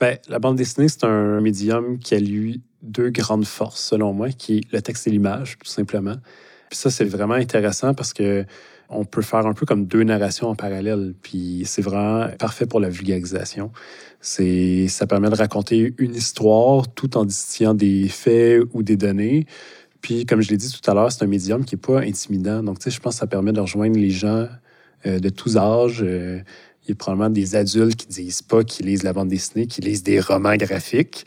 Bien, 0.00 0.16
la 0.28 0.38
bande 0.38 0.56
dessinée, 0.56 0.88
c'est 0.88 1.04
un 1.04 1.40
médium 1.40 1.98
qui 1.98 2.14
a, 2.14 2.18
lui, 2.18 2.62
deux 2.82 3.10
grandes 3.10 3.44
forces, 3.44 3.80
selon 3.84 4.14
moi, 4.14 4.30
qui 4.30 4.58
est 4.58 4.72
le 4.72 4.80
texte 4.80 5.06
et 5.06 5.10
l'image, 5.10 5.58
tout 5.58 5.70
simplement. 5.70 6.16
Puis 6.70 6.78
ça, 6.78 6.90
c'est 6.90 7.04
vraiment 7.04 7.34
intéressant 7.34 7.92
parce 7.94 8.14
que 8.14 8.46
on 8.92 9.04
peut 9.04 9.22
faire 9.22 9.46
un 9.46 9.52
peu 9.54 9.66
comme 9.66 9.86
deux 9.86 10.02
narrations 10.02 10.48
en 10.48 10.56
parallèle. 10.56 11.14
Puis 11.22 11.62
c'est 11.64 11.82
vraiment 11.82 12.26
parfait 12.38 12.66
pour 12.66 12.80
la 12.80 12.88
vulgarisation. 12.88 13.70
C'est, 14.20 14.88
ça 14.88 15.06
permet 15.06 15.30
de 15.30 15.36
raconter 15.36 15.94
une 15.98 16.14
histoire 16.14 16.92
tout 16.92 17.16
en 17.16 17.24
distillant 17.24 17.74
des 17.74 18.08
faits 18.08 18.62
ou 18.72 18.82
des 18.82 18.96
données. 18.96 19.46
Puis, 20.00 20.26
comme 20.26 20.40
je 20.40 20.48
l'ai 20.50 20.56
dit 20.56 20.72
tout 20.72 20.90
à 20.90 20.94
l'heure, 20.94 21.12
c'est 21.12 21.22
un 21.22 21.28
médium 21.28 21.64
qui 21.64 21.74
n'est 21.74 21.80
pas 21.80 22.00
intimidant. 22.00 22.62
Donc, 22.62 22.78
tu 22.78 22.84
sais, 22.84 22.90
je 22.90 23.00
pense 23.00 23.14
que 23.14 23.20
ça 23.20 23.26
permet 23.26 23.52
de 23.52 23.60
rejoindre 23.60 23.98
les 23.98 24.10
gens 24.10 24.48
euh, 25.06 25.18
de 25.18 25.28
tous 25.28 25.56
âges. 25.56 26.02
Euh, 26.02 26.40
Il 26.84 26.90
y 26.90 26.92
a 26.92 26.94
probablement 26.94 27.30
des 27.30 27.56
adultes 27.56 27.96
qui 27.96 28.06
disent 28.06 28.42
pas 28.42 28.64
qu'ils 28.64 28.86
lisent 28.86 29.02
la 29.02 29.12
bande 29.12 29.28
dessinée, 29.28 29.66
qui 29.66 29.80
lisent 29.80 30.02
des 30.02 30.18
romans 30.18 30.56
graphiques, 30.56 31.26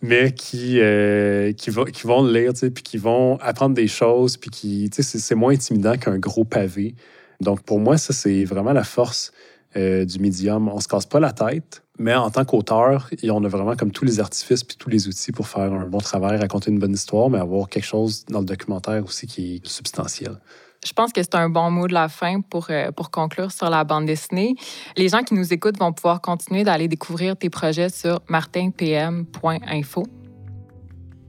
mais 0.00 0.32
qui, 0.32 0.80
euh, 0.80 1.52
qui, 1.52 1.70
qui, 1.92 2.06
vont 2.06 2.22
le 2.22 2.32
lire, 2.32 2.52
puis 2.52 2.82
qui 2.82 2.98
vont 2.98 3.36
apprendre 3.40 3.74
des 3.74 3.88
choses, 3.88 4.36
puis 4.36 4.50
qui, 4.50 4.90
c'est 4.92 5.34
moins 5.34 5.54
intimidant 5.54 5.96
qu'un 5.96 6.18
gros 6.18 6.44
pavé. 6.44 6.94
Donc, 7.40 7.62
pour 7.62 7.80
moi, 7.80 7.98
ça, 7.98 8.12
c'est 8.12 8.44
vraiment 8.44 8.72
la 8.72 8.84
force 8.84 9.32
euh, 9.76 10.04
du 10.04 10.18
médium. 10.18 10.68
On 10.68 10.80
se 10.80 10.86
casse 10.86 11.06
pas 11.06 11.18
la 11.18 11.32
tête, 11.32 11.82
mais 11.98 12.14
en 12.14 12.30
tant 12.30 12.44
qu'auteur, 12.44 13.10
on 13.24 13.44
a 13.44 13.48
vraiment 13.48 13.74
comme 13.74 13.90
tous 13.90 14.04
les 14.04 14.20
artifices 14.20 14.62
puis 14.62 14.76
tous 14.78 14.90
les 14.90 15.08
outils 15.08 15.32
pour 15.32 15.48
faire 15.48 15.72
un 15.72 15.86
bon 15.86 15.98
travail, 15.98 16.38
raconter 16.38 16.70
une 16.70 16.78
bonne 16.78 16.92
histoire, 16.92 17.30
mais 17.30 17.38
avoir 17.38 17.68
quelque 17.68 17.86
chose 17.86 18.24
dans 18.26 18.40
le 18.40 18.44
documentaire 18.44 19.04
aussi 19.04 19.26
qui 19.26 19.56
est 19.56 19.66
substantiel. 19.66 20.38
Je 20.84 20.92
pense 20.92 21.12
que 21.12 21.22
c'est 21.22 21.36
un 21.36 21.48
bon 21.48 21.70
mot 21.70 21.86
de 21.86 21.94
la 21.94 22.08
fin 22.08 22.40
pour, 22.40 22.66
euh, 22.70 22.90
pour 22.90 23.10
conclure 23.10 23.52
sur 23.52 23.70
la 23.70 23.84
bande 23.84 24.06
dessinée. 24.06 24.56
Les 24.96 25.08
gens 25.08 25.22
qui 25.22 25.34
nous 25.34 25.52
écoutent 25.52 25.78
vont 25.78 25.92
pouvoir 25.92 26.20
continuer 26.20 26.64
d'aller 26.64 26.88
découvrir 26.88 27.36
tes 27.36 27.50
projets 27.50 27.88
sur 27.88 28.20
martinpm.info. 28.28 30.02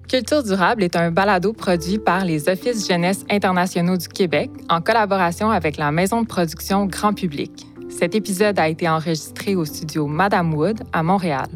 Culture 0.09 0.43
durable 0.43 0.83
est 0.83 0.95
un 0.95 1.11
balado 1.11 1.53
produit 1.53 1.97
par 1.97 2.25
les 2.25 2.49
Offices 2.49 2.87
jeunesse 2.87 3.25
internationaux 3.29 3.97
du 3.97 4.07
Québec 4.07 4.49
en 4.69 4.81
collaboration 4.81 5.49
avec 5.49 5.77
la 5.77 5.91
maison 5.91 6.21
de 6.21 6.27
production 6.27 6.85
Grand 6.85 7.13
Public. 7.13 7.65
Cet 7.89 8.15
épisode 8.15 8.59
a 8.59 8.67
été 8.67 8.89
enregistré 8.89 9.55
au 9.55 9.65
studio 9.65 10.07
Madame 10.07 10.53
Wood 10.53 10.83
à 10.91 11.03
Montréal. 11.03 11.47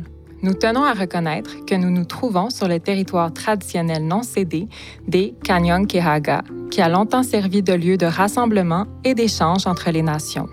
Nous 0.43 0.53
tenons 0.53 0.83
à 0.83 0.93
reconnaître 0.93 1.65
que 1.65 1.73
nous 1.73 1.89
nous 1.89 2.05
trouvons 2.05 2.49
sur 2.49 2.67
le 2.67 2.79
territoire 2.79 3.33
traditionnel 3.33 4.05
non 4.05 4.21
cédé 4.21 4.67
des 5.07 5.33
Kehaga, 5.43 6.43
qui 6.69 6.81
a 6.81 6.89
longtemps 6.89 7.23
servi 7.23 7.63
de 7.63 7.73
lieu 7.73 7.97
de 7.97 8.05
rassemblement 8.05 8.85
et 9.03 9.15
d'échange 9.15 9.65
entre 9.65 9.89
les 9.89 10.03
nations. 10.03 10.47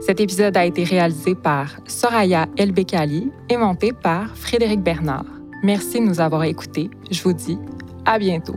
Cet 0.00 0.20
épisode 0.20 0.56
a 0.56 0.64
été 0.64 0.84
réalisé 0.84 1.34
par 1.34 1.76
Soraya 1.86 2.46
Elbekali 2.56 3.32
et 3.48 3.56
monté 3.56 3.92
par 3.92 4.36
Frédéric 4.36 4.82
Bernard. 4.82 5.24
Merci 5.62 5.98
de 5.98 6.04
nous 6.04 6.20
avoir 6.20 6.44
écoutés. 6.44 6.90
Je 7.10 7.22
vous 7.22 7.32
dis 7.32 7.58
à 8.04 8.18
bientôt. 8.18 8.56